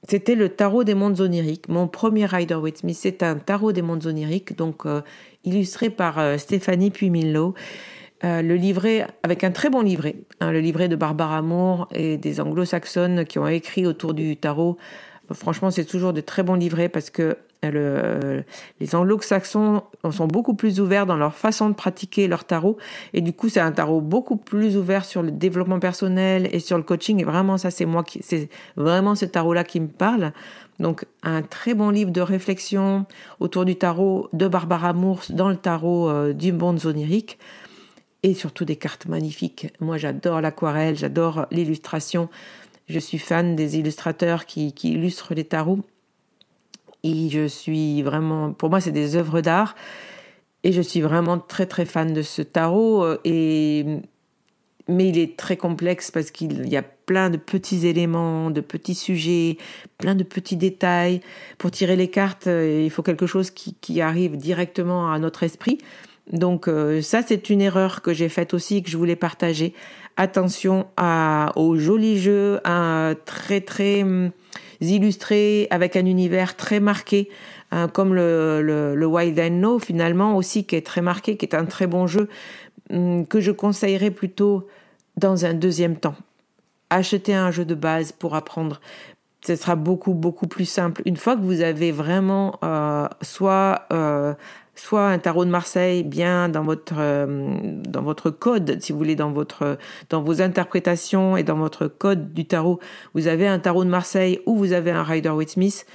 c'était 0.09 0.35
le 0.35 0.51
tarot 0.51 0.85
des 0.85 0.95
mondes 0.95 1.21
oniriques. 1.21 1.69
Mon 1.69 1.89
premier 1.89 2.27
Rider 2.27 2.55
Waite 2.55 2.79
Smith, 2.79 2.99
c'est 3.01 3.23
un 3.23 3.37
tarot 3.37 3.73
des 3.73 3.83
mondes 3.83 4.07
oniriques, 4.07 4.57
donc 4.57 4.85
euh, 4.85 5.01
illustré 5.45 5.89
par 5.89 6.19
euh, 6.19 6.37
Stéphanie 6.37 6.91
Puimillo. 6.91 7.55
Euh, 8.23 8.43
le 8.43 8.55
livret, 8.55 9.07
avec 9.23 9.45
un 9.45 9.51
très 9.51 9.71
bon 9.71 9.83
livret, 9.83 10.17
hein, 10.41 10.53
le 10.53 10.61
livret 10.61 10.89
de 10.89 10.97
Barbara 10.97 11.43
Moore 11.43 11.89
et 11.93 12.17
des 12.17 12.41
anglo-saxonnes 12.41 13.25
qui 13.25 13.39
ont 13.39 13.47
écrit 13.47 13.87
autour 13.87 14.15
du 14.15 14.37
tarot 14.37 14.79
Franchement, 15.33 15.71
c'est 15.71 15.85
toujours 15.85 16.13
de 16.13 16.21
très 16.21 16.43
bons 16.43 16.55
livrets 16.55 16.89
parce 16.89 17.11
que 17.11 17.37
le, 17.71 18.45
les 18.81 18.95
anglo-saxons 18.95 19.83
sont 20.11 20.27
beaucoup 20.27 20.55
plus 20.55 20.81
ouverts 20.81 21.07
dans 21.07 21.17
leur 21.17 21.35
façon 21.35 21.69
de 21.69 21.75
pratiquer 21.75 22.29
leur 22.29 22.45
tarot. 22.45 22.77
Et 23.13 23.21
du 23.21 23.33
coup, 23.33 23.49
c'est 23.49 23.61
un 23.61 23.73
tarot 23.73 24.01
beaucoup 24.01 24.37
plus 24.37 24.77
ouvert 24.77 25.05
sur 25.05 25.23
le 25.23 25.31
développement 25.31 25.79
personnel 25.79 26.49
et 26.53 26.61
sur 26.61 26.77
le 26.77 26.83
coaching. 26.83 27.21
Et 27.21 27.25
vraiment, 27.25 27.59
ça, 27.59 27.71
c'est 27.71 27.87
moi 27.87 28.05
qui, 28.05 28.21
c'est 28.23 28.49
vraiment 28.77 29.15
ce 29.15 29.25
tarot-là 29.25 29.65
qui 29.65 29.81
me 29.81 29.89
parle. 29.89 30.33
Donc, 30.81 31.05
un 31.23 31.43
très 31.43 31.75
bon 31.75 31.91
livre 31.91 32.11
de 32.11 32.21
réflexion 32.21 33.07
autour 33.41 33.65
du 33.65 33.77
tarot 33.77 34.29
de 34.33 34.49
Barbara 34.49 34.93
Moore 34.93 35.23
dans 35.31 35.49
le 35.49 35.57
tarot 35.57 36.09
euh, 36.09 36.33
du 36.33 36.53
monde 36.53 36.85
onirique. 36.85 37.39
Et 38.23 38.33
surtout 38.33 38.65
des 38.65 38.77
cartes 38.77 39.05
magnifiques. 39.05 39.71
Moi, 39.81 39.99
j'adore 39.99 40.41
l'aquarelle, 40.41 40.97
j'adore 40.97 41.45
l'illustration. 41.51 42.31
Je 42.89 42.99
suis 42.99 43.19
fan 43.19 43.57
des 43.57 43.79
illustrateurs 43.79 44.47
qui, 44.47 44.69
illustrent 44.83 45.35
les 45.35 45.45
tarots. 45.45 45.81
Et 47.03 47.29
je 47.29 47.47
suis 47.47 48.03
vraiment, 48.03 48.53
pour 48.53 48.71
moi, 48.71 48.81
c'est 48.81 48.93
des 48.93 49.17
œuvres 49.17 49.41
d'art. 49.41 49.75
Et 50.63 50.73
je 50.73 50.81
suis 50.81 51.01
vraiment 51.01 51.39
très 51.39 51.67
très 51.67 51.85
fan 51.85 52.13
de 52.13 52.23
ce 52.23 52.43
tarot. 52.43 53.05
Euh, 53.05 53.19
et 53.25 54.01
mais 54.87 55.09
il 55.09 55.19
est 55.19 55.39
très 55.39 55.57
complexe 55.57 56.11
parce 56.11 56.31
qu'il 56.31 56.69
y 56.69 56.77
a 56.77 56.83
plein 56.83 57.31
de 57.31 57.39
petits 57.39 57.87
éléments, 57.87 58.51
de 58.51 58.61
petits 58.61 58.95
sujets, 58.95 59.57
plein 59.97 60.15
de 60.15 60.25
petits 60.25 60.57
détails. 60.57 61.21
Pour 61.57 61.71
tirer 61.71 61.97
les 61.97 62.09
cartes, 62.09 62.47
euh, 62.49 62.83
il 62.85 62.91
faut 62.91 63.03
quelque 63.03 63.27
chose 63.27 63.51
qui 63.51 64.01
arrive 64.01 64.37
directement 64.37 65.11
à 65.11 65.19
notre 65.19 65.43
esprit. 65.43 65.79
Donc 66.33 66.69
euh, 66.69 67.03
ça, 67.03 67.21
c'est 67.27 67.51
une 67.51 67.61
erreur 67.61 68.03
que 68.03 68.13
j'ai 68.13 68.29
faite 68.29 68.55
aussi 68.55 68.83
que 68.83 68.91
je 68.91 68.97
voulais 68.97 69.17
partager. 69.17 69.75
Attention 70.17 70.87
aux 71.57 71.77
jolis 71.77 72.19
jeux, 72.19 72.61
très 73.25 73.61
très 73.61 74.03
hum, 74.03 74.31
illustrés, 74.81 75.67
avec 75.71 75.97
un 75.97 76.07
univers 76.07 76.57
très 76.57 76.79
marqué, 76.79 77.29
hein, 77.73 77.89
comme 77.89 78.15
le, 78.15 79.07
Wild 79.07 79.39
and 79.41 79.51
No 79.51 79.79
finalement 79.81 80.37
aussi, 80.37 80.65
qui 80.65 80.77
est 80.77 80.87
très 80.87 81.03
marqué, 81.03 81.37
qui 81.37 81.45
est 81.45 81.55
un 81.55 81.65
très 81.65 81.89
bon 81.89 82.07
jeu, 82.07 82.29
hum, 82.91 83.27
que 83.27 83.41
je 83.41 83.51
conseillerais 83.51 84.13
plutôt 84.13 84.69
dans 85.17 85.45
un 85.45 85.55
deuxième 85.55 85.97
temps. 85.97 86.17
Acheter 86.91 87.35
un 87.35 87.51
jeu 87.51 87.65
de 87.65 87.75
base 87.75 88.13
pour 88.13 88.35
apprendre 88.35 88.81
ce 89.47 89.57
sera 89.57 89.77
beaucoup 89.77 90.15
beaucoup 90.15 90.47
plus 90.47 90.65
simple. 90.65 91.03
Une 91.05 91.19
fois 91.19 91.37
que 91.37 91.43
vous 91.43 91.61
avez 91.61 91.93
vraiment 91.93 92.59
soit 93.21 93.87
soit 94.75 95.09
un 95.09 95.19
tarot 95.19 95.45
de 95.45 95.51
Marseille 95.51 96.03
bien 96.03 96.49
dans 96.49 96.65
votre 96.65 96.97
dans 96.97 98.03
votre 98.03 98.31
code, 98.31 98.79
si 98.81 98.93
vous 98.93 98.99
voulez, 98.99 99.17
dans 99.17 99.33
votre 99.33 99.79
dans 100.11 100.23
vos 100.23 100.43
interprétations 100.43 101.37
et 101.37 101.43
dans 101.43 101.57
votre 101.57 101.87
code 101.87 102.35
du 102.35 102.45
tarot, 102.45 102.81
vous 103.15 103.29
avez 103.29 103.47
un 103.47 103.59
tarot 103.59 103.85
de 103.85 103.91
Marseille 103.91 104.41
ou 104.47 104.57
vous 104.57 104.73
avez 104.73 104.91
un 104.91 105.03
Rider 105.03 105.31
Waite 105.31 105.51
Smith. 105.51 105.87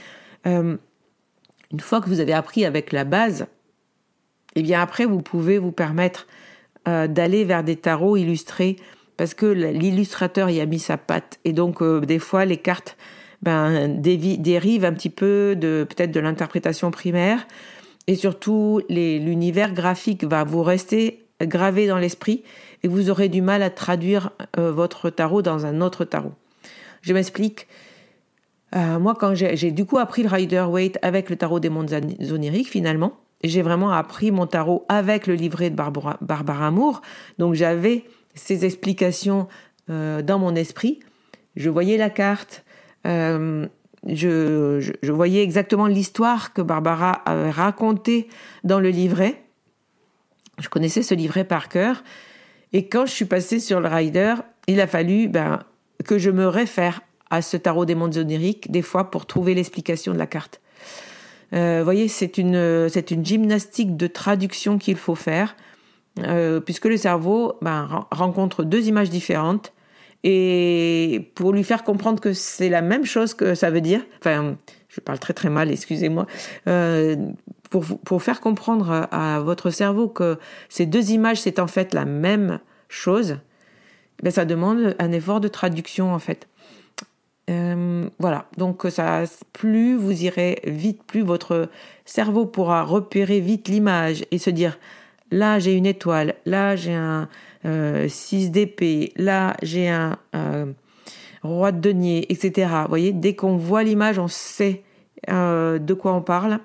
une 0.46 0.80
fois 1.80 2.02
que 2.02 2.08
vous 2.08 2.20
avez 2.20 2.34
appris 2.34 2.65
avec 2.65 2.92
la 2.92 3.04
base, 3.04 3.48
eh 4.56 4.62
bien 4.62 4.82
après 4.82 5.06
vous 5.06 5.22
pouvez 5.22 5.58
vous 5.58 5.72
permettre 5.72 6.28
euh, 6.88 7.08
d'aller 7.08 7.44
vers 7.44 7.63
des 7.63 7.76
tarots 7.76 8.15
illustrés 8.18 8.78
parce 9.18 9.34
que 9.34 9.46
l'illustrateur 9.46 10.50
y 10.50 10.62
a 10.62 10.65
mis 10.65 10.80
sa 10.80 10.98
patte. 10.98 11.39
Et 11.44 11.52
donc 11.52 11.82
euh, 11.82 12.00
des 12.00 12.20
fois 12.20 12.46
les 12.46 12.58
cartes 12.58 12.96
ben, 13.42 14.00
dérivent 14.00 14.86
un 14.86 14.94
petit 14.94 15.10
peu 15.10 15.56
de 15.58 15.86
peut-être 15.89 16.12
de 16.12 16.20
l'interprétation 16.20 16.89
primaire 16.89 17.46
et 18.10 18.15
surtout 18.15 18.82
l'univers 18.89 19.72
graphique 19.72 20.24
va 20.24 20.43
vous 20.43 20.63
rester 20.63 21.28
gravé 21.41 21.88
dans 21.88 22.00
l'esprit 22.00 22.43
et 22.82 22.88
vous 22.88 23.10
aurez 23.10 23.30
du 23.30 23.41
mal 23.41 23.62
à 23.62 23.69
traduire 23.69 24.32
euh, 24.58 24.72
votre 24.72 25.10
tarot 25.10 25.41
dans 25.41 25.65
un 25.65 25.82
autre 25.82 26.06
tarot. 26.06 26.34
Je 27.02 27.13
m'explique. 27.13 27.67
moi, 28.74 29.15
quand 29.17 29.36
j'ai 29.36 29.72
du 29.72 29.86
coup 29.86 29.98
appris 29.98 30.24
le 30.24 30.30
Rider 30.30 30.65
Waite 30.69 30.98
avec 31.02 31.30
le 31.30 31.36
tarot 31.36 31.60
des 31.60 31.69
mondes 31.69 31.91
oniriques, 32.32 32.69
finalement, 32.69 33.13
j'ai 33.43 33.62
vraiment 33.62 33.91
appris 33.91 34.32
mon 34.32 34.48
tarot 34.48 34.86
avec 34.89 35.28
le 35.28 35.36
livret 35.36 35.69
de 35.69 35.76
Barbara, 35.76 36.17
Barbara 36.22 36.67
Amour. 36.67 37.02
Donc 37.38 37.54
j'avais 37.54 38.04
ces 38.36 38.65
explications 38.65 39.48
euh, 39.89 40.22
dans 40.22 40.39
mon 40.39 40.56
esprit. 40.56 41.00
Je 41.56 41.69
voyais 41.69 41.98
la 41.98 42.10
carte. 42.10 42.63
Euh, 43.08 43.67
je, 44.08 45.12
voyais 45.12 45.44
exactement 45.44 45.88
l'histoire 45.88 46.54
que 46.54 46.62
Barbara 46.62 47.12
avait 47.26 47.50
racontée 47.50 48.28
dans 48.64 48.80
le 48.80 48.90
livret. 48.90 49.44
Je 50.60 50.70
connaissais 50.70 51.04
ce 51.04 51.14
livret 51.14 51.44
par 51.44 51.70
cœur. 51.70 52.04
Et 52.74 52.88
quand 52.88 53.06
je 53.06 53.12
suis 53.12 53.26
passée 53.26 53.60
sur 53.60 53.80
le 53.80 53.88
rider, 53.88 54.36
il 54.68 54.80
a 54.80 54.88
fallu 54.88 55.28
ben, 55.28 55.64
que 56.06 56.18
je 56.18 56.30
me 56.30 56.48
réfère 56.48 57.02
à 57.30 57.42
ce 57.42 57.58
tarot 57.58 57.86
des 57.86 57.96
mondes 57.96 58.18
oniriques, 58.18 58.72
des 58.72 58.82
fois 58.82 59.12
pour 59.12 59.26
trouver 59.26 59.54
l'explication 59.54 60.14
de 60.14 60.18
la 60.18 60.28
carte. 60.28 60.62
Euh, 61.54 61.80
vous 61.80 61.84
voyez, 61.84 62.08
c'est 62.08 62.38
une, 62.38 62.90
c'est 62.90 63.12
une 63.12 63.26
gymnastique 63.26 63.98
de 63.98 64.08
traduction 64.08 64.78
qu'il 64.78 64.98
faut 64.98 65.16
faire, 65.16 65.56
euh, 66.20 66.60
puisque 66.60 66.86
le 66.86 66.98
cerveau 66.98 67.54
ben, 67.62 68.06
rencontre 68.12 68.64
deux 68.64 68.88
images 68.88 69.10
différentes. 69.10 69.74
Et 70.23 71.32
pour 71.36 71.53
lui 71.53 71.63
faire 71.63 71.84
comprendre 71.84 72.19
que 72.19 72.34
c'est 72.34 72.69
la 72.69 72.82
même 72.82 73.05
chose 73.05 73.34
que 73.34 73.55
ça 73.55 73.69
veut 73.69 73.82
dire, 73.82 74.01
enfin, 74.19 74.58
je 74.89 74.99
parle 74.99 75.19
très 75.19 75.34
très 75.34 75.49
mal, 75.49 75.71
excusez-moi, 75.71 76.27
euh, 76.67 77.15
pour, 77.69 77.86
pour 77.99 78.21
faire 78.21 78.41
comprendre 78.41 79.08
à 79.12 79.39
votre 79.39 79.69
cerveau 79.69 80.10
que 80.10 80.38
ces 80.67 80.86
deux 80.86 81.12
images, 81.12 81.41
c'est 81.41 81.60
en 81.60 81.67
fait 81.67 81.93
la 81.93 82.05
même 82.05 82.60
chose, 82.89 83.38
ben, 84.21 84.32
ça 84.32 84.45
demande 84.45 84.95
un 84.99 85.12
effort 85.12 85.39
de 85.39 85.47
traduction 85.47 86.13
en 86.13 86.19
fait. 86.19 86.47
Euh, 87.49 88.08
voilà, 88.19 88.45
donc 88.58 88.86
ça, 88.89 89.23
plus 89.53 89.95
vous 89.95 90.23
irez 90.23 90.60
vite, 90.65 91.03
plus 91.03 91.21
votre 91.21 91.69
cerveau 92.05 92.45
pourra 92.45 92.84
repérer 92.84 93.39
vite 93.39 93.67
l'image 93.67 94.25
et 94.29 94.38
se 94.38 94.51
dire 94.51 94.77
là 95.32 95.58
j'ai 95.58 95.73
une 95.73 95.88
étoile, 95.88 96.36
là 96.45 96.75
j'ai 96.75 96.93
un 96.93 97.27
6 97.63 97.65
euh, 97.65 98.50
d'épée, 98.50 99.12
là 99.15 99.56
j'ai 99.62 99.89
un 99.89 100.17
euh, 100.36 100.65
roi 101.43 101.72
de 101.72 101.80
denier, 101.80 102.32
etc. 102.32 102.69
Vous 102.84 102.89
voyez, 102.89 103.12
dès 103.12 103.36
qu'on 103.36 103.58
voit 103.58 103.84
l'image, 103.84 104.19
on 104.19 104.28
sait 104.28 104.84
de 105.28 105.93
quoi 105.93 106.13
on 106.13 106.22
parle. 106.22 106.60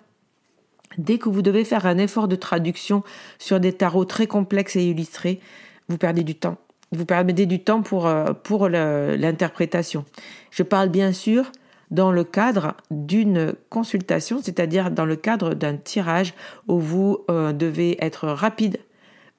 Dès 0.97 1.19
que 1.19 1.29
vous 1.29 1.43
devez 1.43 1.65
faire 1.65 1.87
un 1.87 1.99
effort 1.99 2.29
de 2.29 2.37
traduction 2.37 3.03
sur 3.39 3.59
des 3.59 3.73
tarots 3.73 4.05
très 4.05 4.29
complexes 4.29 4.77
et 4.77 4.85
illustrés, 4.85 5.41
vous 5.89 5.99
perdez 5.99 6.23
du 6.23 6.37
temps 6.37 6.57
vous 6.95 7.05
permettez 7.05 7.47
du 7.47 7.61
temps 7.61 7.83
pour, 7.83 8.07
euh, 8.07 8.33
pour 8.33 8.69
l'interprétation. 8.69 10.05
Je 10.51 10.63
parle 10.63 10.89
bien 10.89 11.13
sûr 11.13 11.51
dans 11.91 12.11
le 12.11 12.25
cadre 12.25 12.75
d'une 12.91 13.55
consultation, 13.69 14.41
c'est-à-dire 14.43 14.91
dans 14.91 15.05
le 15.05 15.17
cadre 15.17 15.55
d'un 15.55 15.77
tirage 15.77 16.35
où 16.67 16.79
vous 16.79 17.19
euh, 17.31 17.53
devez 17.53 18.03
être 18.05 18.29
rapide, 18.29 18.79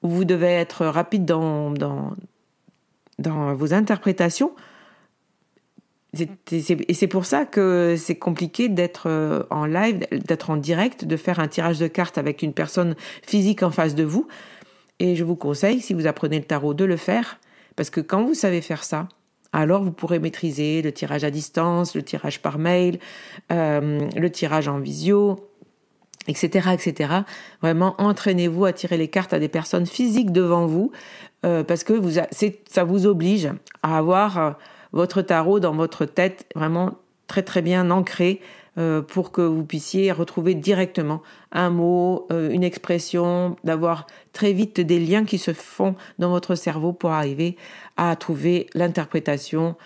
vous 0.08 0.24
devez 0.24 0.48
être 0.48 0.86
rapide 0.86 1.24
dans, 1.24 1.74
vos 3.18 3.74
interprétations. 3.74 4.52
Et 6.50 6.94
c'est 6.94 7.08
pour 7.08 7.26
ça 7.26 7.44
que 7.44 7.94
c'est 7.98 8.16
compliqué 8.16 8.70
d'être 8.70 9.10
euh, 9.10 9.42
en 9.50 9.66
live, 9.66 10.06
d'être 10.10 10.48
en 10.48 10.56
direct, 10.56 11.04
de 11.04 11.16
faire 11.16 11.40
un 11.40 11.48
tirage 11.48 11.78
de 11.78 11.88
cartes 11.88 12.16
avec 12.16 12.42
une 12.42 12.54
personne 12.54 12.96
physique 13.22 13.62
en 13.62 13.70
face 13.70 13.94
de 13.94 14.04
vous. 14.04 14.26
Et 14.98 15.14
je 15.14 15.24
vous 15.24 15.36
conseille, 15.36 15.80
si 15.82 15.92
vous 15.92 16.06
apprenez 16.06 16.38
le 16.38 16.44
tarot, 16.44 16.72
de 16.72 16.86
le 16.86 16.96
faire 16.96 17.38
parce 17.76 17.90
que 17.90 18.00
quand 18.00 18.24
vous 18.24 18.34
savez 18.34 18.62
faire 18.62 18.82
ça, 18.82 19.08
alors 19.52 19.84
vous 19.84 19.92
pourrez 19.92 20.18
maîtriser 20.18 20.82
le 20.82 20.92
tirage 20.92 21.24
à 21.24 21.30
distance, 21.30 21.94
le 21.94 22.02
tirage 22.02 22.42
par 22.42 22.58
mail, 22.58 22.98
euh, 23.52 24.00
le 24.16 24.30
tirage 24.30 24.66
en 24.66 24.80
visio, 24.80 25.48
etc., 26.28 26.70
etc. 26.72 27.14
Vraiment, 27.62 27.94
entraînez-vous 27.98 28.64
à 28.64 28.72
tirer 28.72 28.96
les 28.96 29.08
cartes 29.08 29.32
à 29.32 29.38
des 29.38 29.48
personnes 29.48 29.86
physiques 29.86 30.32
devant 30.32 30.66
vous, 30.66 30.92
euh, 31.44 31.62
parce 31.62 31.84
que 31.84 31.92
vous 31.92 32.18
ça 32.66 32.84
vous 32.84 33.06
oblige 33.06 33.50
à 33.82 33.98
avoir 33.98 34.38
euh, 34.38 34.50
votre 34.92 35.22
tarot 35.22 35.60
dans 35.60 35.74
votre 35.74 36.04
tête 36.04 36.46
vraiment 36.54 36.92
très 37.26 37.42
très 37.42 37.62
bien 37.62 37.90
ancré 37.90 38.40
euh, 38.78 39.02
pour 39.02 39.32
que 39.32 39.42
vous 39.42 39.64
puissiez 39.64 40.12
retrouver 40.12 40.54
directement 40.54 41.22
un 41.52 41.70
mot, 41.70 42.26
une 42.30 42.64
expression, 42.64 43.56
d'avoir 43.64 44.06
très 44.32 44.52
vite 44.52 44.80
des 44.80 44.98
liens 44.98 45.24
qui 45.24 45.38
se 45.38 45.52
font 45.52 45.94
dans 46.18 46.30
votre 46.30 46.54
cerveau 46.54 46.92
pour 46.92 47.10
arriver 47.10 47.56
à 47.96 48.14
trouver 48.16 48.66
l'interprétation 48.74 49.76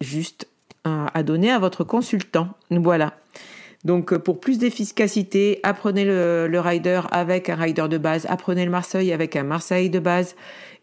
juste 0.00 0.48
à 0.84 1.22
donner 1.22 1.50
à 1.52 1.58
votre 1.58 1.84
consultant. 1.84 2.48
Voilà. 2.70 3.14
Donc 3.84 4.16
pour 4.16 4.40
plus 4.40 4.58
d'efficacité, 4.58 5.60
apprenez 5.62 6.04
le, 6.04 6.60
rider 6.60 7.00
avec 7.10 7.50
un 7.50 7.56
rider 7.56 7.86
de 7.88 7.98
base, 7.98 8.26
apprenez 8.28 8.64
le 8.64 8.70
Marseille 8.70 9.12
avec 9.12 9.36
un 9.36 9.44
Marseille 9.44 9.90
de 9.90 9.98
base 9.98 10.36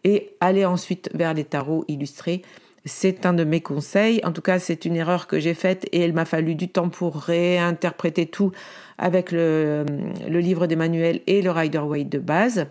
et 0.04 0.30
allez 0.40 0.64
ensuite 0.64 1.10
vers 1.14 1.34
les 1.34 1.44
tarots 1.44 1.84
illustrés 1.88 2.42
c'est 2.84 3.26
un 3.26 3.32
de 3.32 3.44
mes 3.44 3.60
conseils. 3.60 4.20
En 4.24 4.32
tout 4.32 4.42
cas, 4.42 4.58
c'est 4.58 4.84
une 4.84 4.96
erreur 4.96 5.26
que 5.26 5.38
j'ai 5.38 5.54
faite 5.54 5.86
et 5.92 6.04
il 6.04 6.12
m'a 6.12 6.24
fallu 6.24 6.54
du 6.54 6.68
temps 6.68 6.88
pour 6.88 7.16
réinterpréter 7.16 8.26
tout 8.26 8.52
avec 8.98 9.32
le, 9.32 9.84
livre 10.28 10.66
d'Emmanuel 10.66 11.20
et 11.26 11.42
le 11.42 11.50
Rider 11.50 11.78
Waite 11.78 12.08
de 12.08 12.18
base. 12.18 12.66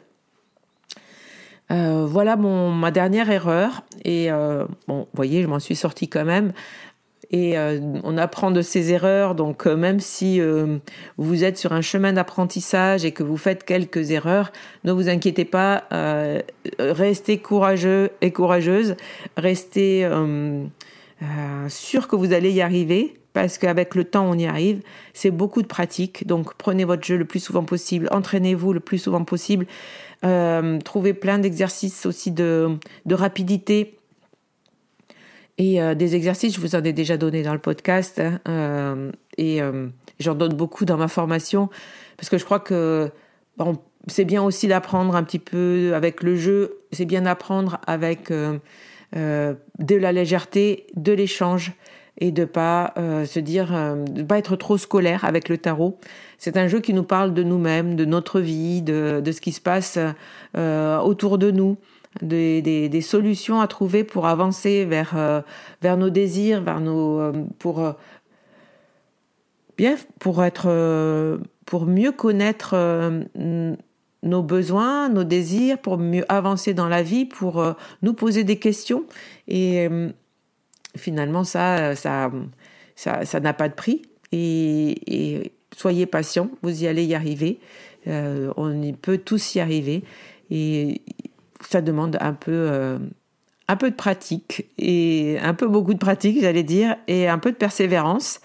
Euh, 1.71 2.05
voilà 2.05 2.35
ma 2.35 2.91
dernière 2.91 3.29
erreur. 3.29 3.83
Et 4.03 4.31
euh, 4.31 4.65
bon, 4.87 4.99
vous 4.99 5.07
voyez, 5.13 5.41
je 5.41 5.47
m'en 5.47 5.59
suis 5.59 5.75
sortie 5.75 6.09
quand 6.09 6.25
même 6.25 6.51
et 7.31 7.57
euh, 7.57 7.79
on 8.03 8.17
apprend 8.17 8.51
de 8.51 8.61
ses 8.61 8.91
erreurs. 8.91 9.35
Donc 9.35 9.65
euh, 9.65 9.75
même 9.75 9.99
si 9.99 10.39
euh, 10.39 10.77
vous 11.17 11.43
êtes 11.43 11.57
sur 11.57 11.71
un 11.71 11.81
chemin 11.81 12.13
d'apprentissage 12.13 13.05
et 13.05 13.11
que 13.11 13.23
vous 13.23 13.37
faites 13.37 13.63
quelques 13.63 14.11
erreurs, 14.11 14.51
ne 14.83 14.91
vous 14.91 15.09
inquiétez 15.09 15.45
pas, 15.45 15.85
restez 16.79 17.37
courageux 17.37 18.11
et 18.21 18.31
courageuse, 18.31 18.95
restez 19.37 20.07
sûr 21.69 22.07
que 22.07 22.15
vous 22.15 22.33
allez 22.33 22.51
y 22.51 22.61
arriver. 22.61 23.15
Parce 23.33 23.57
qu'avec 23.57 23.95
le 23.95 24.03
temps, 24.03 24.29
on 24.29 24.37
y 24.37 24.45
arrive. 24.45 24.81
C'est 25.13 25.31
beaucoup 25.31 25.61
de 25.61 25.67
pratique. 25.67 26.27
Donc, 26.27 26.53
prenez 26.55 26.83
votre 26.83 27.05
jeu 27.05 27.15
le 27.15 27.23
plus 27.23 27.39
souvent 27.39 27.63
possible. 27.63 28.09
Entraînez-vous 28.11 28.73
le 28.73 28.81
plus 28.81 28.97
souvent 28.97 29.23
possible. 29.23 29.67
trouvez 30.83 31.13
plein 31.13 31.39
d'exercices 31.39 32.05
aussi 32.05 32.31
de, 32.31 32.77
de 33.05 33.15
rapidité 33.15 34.00
et 35.61 35.79
euh, 35.79 35.93
des 35.93 36.15
exercices, 36.15 36.55
je 36.55 36.59
vous 36.59 36.73
en 36.73 36.83
ai 36.83 36.91
déjà 36.91 37.17
donné 37.17 37.43
dans 37.43 37.53
le 37.53 37.59
podcast. 37.59 38.19
Hein, 38.19 38.39
euh, 38.49 39.11
et 39.37 39.61
euh, 39.61 39.89
j'en 40.19 40.33
donne 40.33 40.55
beaucoup 40.55 40.85
dans 40.85 40.97
ma 40.97 41.07
formation. 41.07 41.69
Parce 42.17 42.29
que 42.29 42.39
je 42.39 42.45
crois 42.45 42.59
que 42.59 43.11
c'est 44.07 44.25
bien 44.25 44.41
aussi 44.41 44.67
d'apprendre 44.67 45.15
un 45.15 45.21
petit 45.21 45.37
peu 45.37 45.91
avec 45.93 46.23
le 46.23 46.35
jeu. 46.35 46.79
C'est 46.91 47.05
bien 47.05 47.21
d'apprendre 47.21 47.79
avec 47.85 48.31
de 48.31 49.55
la 49.79 50.11
légèreté, 50.11 50.87
de 50.95 51.11
l'échange. 51.11 51.73
Et 52.17 52.31
de 52.31 52.45
pas 52.45 52.93
se 52.97 53.39
dire, 53.39 53.71
de 53.71 54.21
pas 54.21 54.37
être 54.37 54.55
trop 54.55 54.77
scolaire 54.77 55.25
avec 55.25 55.49
le 55.49 55.57
tarot. 55.57 55.97
C'est 56.37 56.57
un 56.57 56.67
jeu 56.67 56.79
qui 56.79 56.93
nous 56.93 57.03
parle 57.03 57.33
de 57.33 57.41
nous-mêmes, 57.41 57.95
de 57.95 58.05
notre 58.05 58.39
vie, 58.39 58.81
de, 58.83 59.21
de 59.23 59.31
ce 59.31 59.41
qui 59.41 59.51
se 59.51 59.61
passe 59.61 59.97
autour 60.55 61.37
de 61.37 61.49
nous 61.49 61.77
des, 62.21 62.61
des, 62.89 63.01
solutions 63.01 63.61
à 63.61 63.67
trouver 63.67 64.03
pour 64.03 64.27
avancer 64.27 64.85
vers, 64.85 65.13
euh, 65.15 65.41
vers 65.81 65.97
nos 65.97 66.09
désirs, 66.09 66.61
vers 66.61 66.81
nos, 66.81 67.19
euh, 67.19 67.31
pour, 67.57 67.79
euh, 67.79 67.93
pour, 70.19 70.43
être, 70.43 71.39
pour 71.65 71.85
mieux 71.85 72.11
connaître 72.11 72.75
nos 74.23 74.43
besoins, 74.43 75.09
nos 75.09 75.23
désirs, 75.23 75.79
pour 75.79 75.97
mieux 75.97 76.25
avancer 76.29 76.73
dans 76.73 76.87
la 76.87 77.01
vie, 77.01 77.25
pour 77.25 77.63
nous 78.03 78.13
poser 78.13 78.43
des 78.43 78.59
questions. 78.59 79.05
Et 79.47 79.89
finalement, 80.95 81.43
ça, 81.43 81.95
ça, 81.95 82.29
ça 82.95 83.39
n'a 83.39 83.53
pas 83.53 83.69
de 83.69 83.73
prix 83.73 84.03
et, 84.31 85.51
soyez 85.75 86.05
patient, 86.05 86.51
vous 86.61 86.83
y 86.83 86.87
allez 86.87 87.05
y 87.05 87.15
arriver. 87.15 87.59
on 88.05 88.93
peut 89.01 89.17
tous 89.17 89.55
y 89.55 89.59
arriver 89.61 90.03
et 90.51 91.01
ça 91.67 91.81
demande 91.81 92.17
un 92.19 92.33
peu 92.33 92.99
un 93.71 93.77
peu 93.77 93.89
de 93.89 93.95
pratique 93.95 94.65
et 94.77 95.37
un 95.41 95.53
peu 95.53 95.65
beaucoup 95.65 95.93
de 95.93 95.99
pratique, 95.99 96.41
j'allais 96.41 96.63
dire, 96.63 96.97
et 97.07 97.29
un 97.29 97.37
peu 97.37 97.51
de 97.51 97.55
persévérance. 97.55 98.41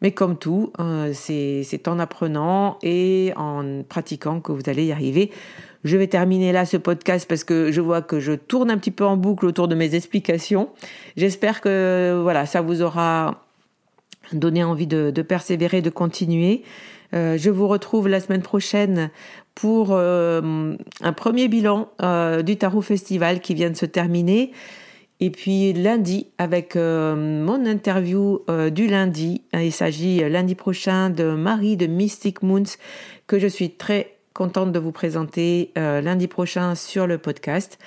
Mais 0.00 0.12
comme 0.12 0.38
tout, 0.38 0.72
euh, 0.78 1.12
c'est 1.12 1.88
en 1.88 1.98
apprenant 1.98 2.78
et 2.82 3.32
en 3.36 3.82
pratiquant 3.82 4.40
que 4.40 4.52
vous 4.52 4.62
allez 4.66 4.86
y 4.86 4.92
arriver. 4.92 5.32
Je 5.82 5.96
vais 5.96 6.06
terminer 6.06 6.52
là 6.52 6.66
ce 6.66 6.76
podcast 6.76 7.28
parce 7.28 7.42
que 7.42 7.72
je 7.72 7.80
vois 7.80 8.00
que 8.00 8.20
je 8.20 8.32
tourne 8.32 8.70
un 8.70 8.78
petit 8.78 8.92
peu 8.92 9.04
en 9.04 9.16
boucle 9.16 9.44
autour 9.44 9.66
de 9.66 9.74
mes 9.74 9.96
explications. 9.96 10.70
J'espère 11.16 11.60
que 11.60 12.20
voilà, 12.22 12.46
ça 12.46 12.60
vous 12.60 12.80
aura 12.80 13.42
donné 14.32 14.62
envie 14.62 14.86
de, 14.86 15.10
de 15.10 15.22
persévérer, 15.22 15.82
de 15.82 15.90
continuer. 15.90 16.62
Euh, 17.12 17.36
je 17.36 17.50
vous 17.50 17.66
retrouve 17.66 18.08
la 18.08 18.20
semaine 18.20 18.42
prochaine 18.42 19.10
pour 19.54 19.88
euh, 19.90 20.76
un 21.00 21.12
premier 21.12 21.48
bilan 21.48 21.88
euh, 22.02 22.42
du 22.42 22.56
Tarot 22.56 22.80
Festival 22.80 23.40
qui 23.40 23.54
vient 23.54 23.70
de 23.70 23.76
se 23.76 23.86
terminer. 23.86 24.52
Et 25.22 25.30
puis 25.30 25.74
lundi, 25.74 26.28
avec 26.38 26.76
mon 26.76 27.66
interview 27.66 28.40
du 28.72 28.86
lundi, 28.86 29.42
il 29.52 29.70
s'agit 29.70 30.26
lundi 30.30 30.54
prochain 30.54 31.10
de 31.10 31.24
Marie 31.34 31.76
de 31.76 31.86
Mystic 31.86 32.42
Moons, 32.42 32.62
que 33.26 33.38
je 33.38 33.46
suis 33.46 33.72
très 33.72 34.16
contente 34.32 34.72
de 34.72 34.78
vous 34.78 34.92
présenter 34.92 35.72
lundi 35.76 36.26
prochain 36.26 36.74
sur 36.74 37.06
le 37.06 37.18
podcast. 37.18 37.78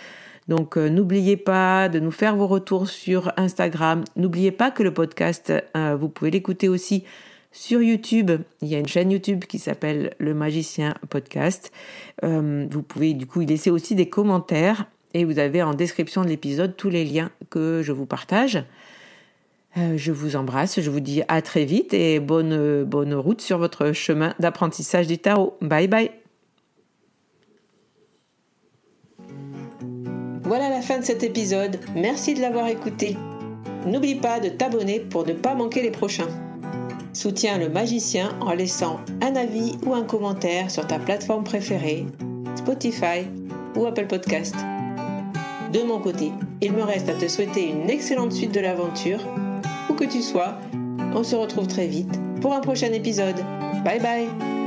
Donc 0.47 0.78
n'oubliez 0.78 1.36
pas 1.36 1.89
de 1.89 1.99
nous 1.99 2.12
faire 2.12 2.36
vos 2.36 2.45
retours 2.45 2.88
sur 2.88 3.34
Instagram. 3.36 4.04
N'oubliez 4.15 4.52
pas 4.52 4.69
que 4.69 4.84
le 4.84 4.93
podcast, 4.93 5.52
vous 5.73 6.10
pouvez 6.10 6.30
l'écouter 6.30 6.69
aussi 6.69 7.04
sur 7.54 7.82
YouTube. 7.82 8.32
Il 8.62 8.68
y 8.68 8.76
a 8.76 8.80
une 8.80 8.88
chaîne 8.88 9.12
YouTube 9.12 9.46
qui 9.46 9.60
s'appelle 9.60 10.13
Le 10.18 10.34
Magicien 10.34 10.96
Podcast. 11.10 11.72
Euh, 12.26 12.68
vous 12.70 12.82
pouvez 12.82 13.13
du 13.13 13.26
coup 13.26 13.42
y 13.42 13.46
laisser 13.46 13.70
aussi 13.70 13.96
des 13.96 14.10
commentaires 14.10 14.88
et 15.13 15.24
vous 15.24 15.39
avez 15.39 15.63
en 15.63 15.74
description 15.74 16.24
de 16.24 16.28
l'épisode 16.28 16.76
tous 16.76 16.89
les 16.89 17.06
liens 17.06 17.32
que 17.50 17.82
je 17.84 17.94
vous 17.94 18.08
partage. 18.08 18.66
Euh, 19.78 19.94
je 19.96 20.12
vous 20.12 20.36
embrasse, 20.36 20.82
je 20.82 20.89
vous 20.89 21.00
dis 21.00 21.22
à 21.30 21.42
très 21.42 21.66
vite 21.66 21.94
et 21.94 22.20
bonne, 22.20 22.84
bonne 22.84 23.13
route 23.13 23.42
sur 23.42 23.58
votre 23.58 23.94
chemin 23.94 24.34
d'apprentissage 24.39 25.08
du 25.08 25.18
tarot. 25.20 25.56
Bye 25.62 25.88
bye 25.88 26.12
Voilà 30.44 30.70
la 30.70 30.82
fin 30.82 31.00
de 31.00 31.06
cet 31.06 31.24
épisode. 31.24 31.80
Merci 31.96 32.34
de 32.34 32.42
l'avoir 32.42 32.68
écouté. 32.68 33.18
N'oublie 33.88 34.16
pas 34.16 34.39
de 34.39 34.50
t'abonner 34.50 35.00
pour 35.00 35.26
ne 35.26 35.34
pas 35.34 35.56
manquer 35.56 35.82
les 35.82 35.92
prochains. 35.92 36.28
Soutiens 37.13 37.60
le 37.60 37.69
magicien 37.69 38.36
en 38.41 38.54
laissant 38.54 38.99
un 39.21 39.36
avis 39.36 39.78
ou 39.86 39.93
un 39.93 40.04
commentaire 40.04 40.71
sur 40.71 40.88
ta 40.88 40.97
plateforme 40.97 41.43
préférée, 41.43 42.06
Spotify 42.56 43.28
ou 43.76 43.86
Apple 43.86 44.08
Podcast. 44.08 44.56
De 45.71 45.84
mon 45.84 45.99
côté, 45.99 46.32
il 46.62 46.73
me 46.73 46.84
reste 46.84 47.10
à 47.10 47.13
te 47.13 47.28
souhaiter 47.28 47.69
une 47.69 47.89
excellente 47.89 48.32
suite 48.32 48.54
de 48.54 48.60
l'aventure. 48.60 49.19
Où 49.89 49.93
que 49.93 50.06
tu 50.06 50.21
sois, 50.21 50.56
on 51.15 51.23
se 51.23 51.36
retrouve 51.36 51.67
très 51.67 51.88
vite 51.88 52.19
pour 52.41 52.54
un 52.54 52.62
prochain 52.62 52.91
épisode. 52.91 53.38
Bye 53.84 53.99
bye 53.99 54.62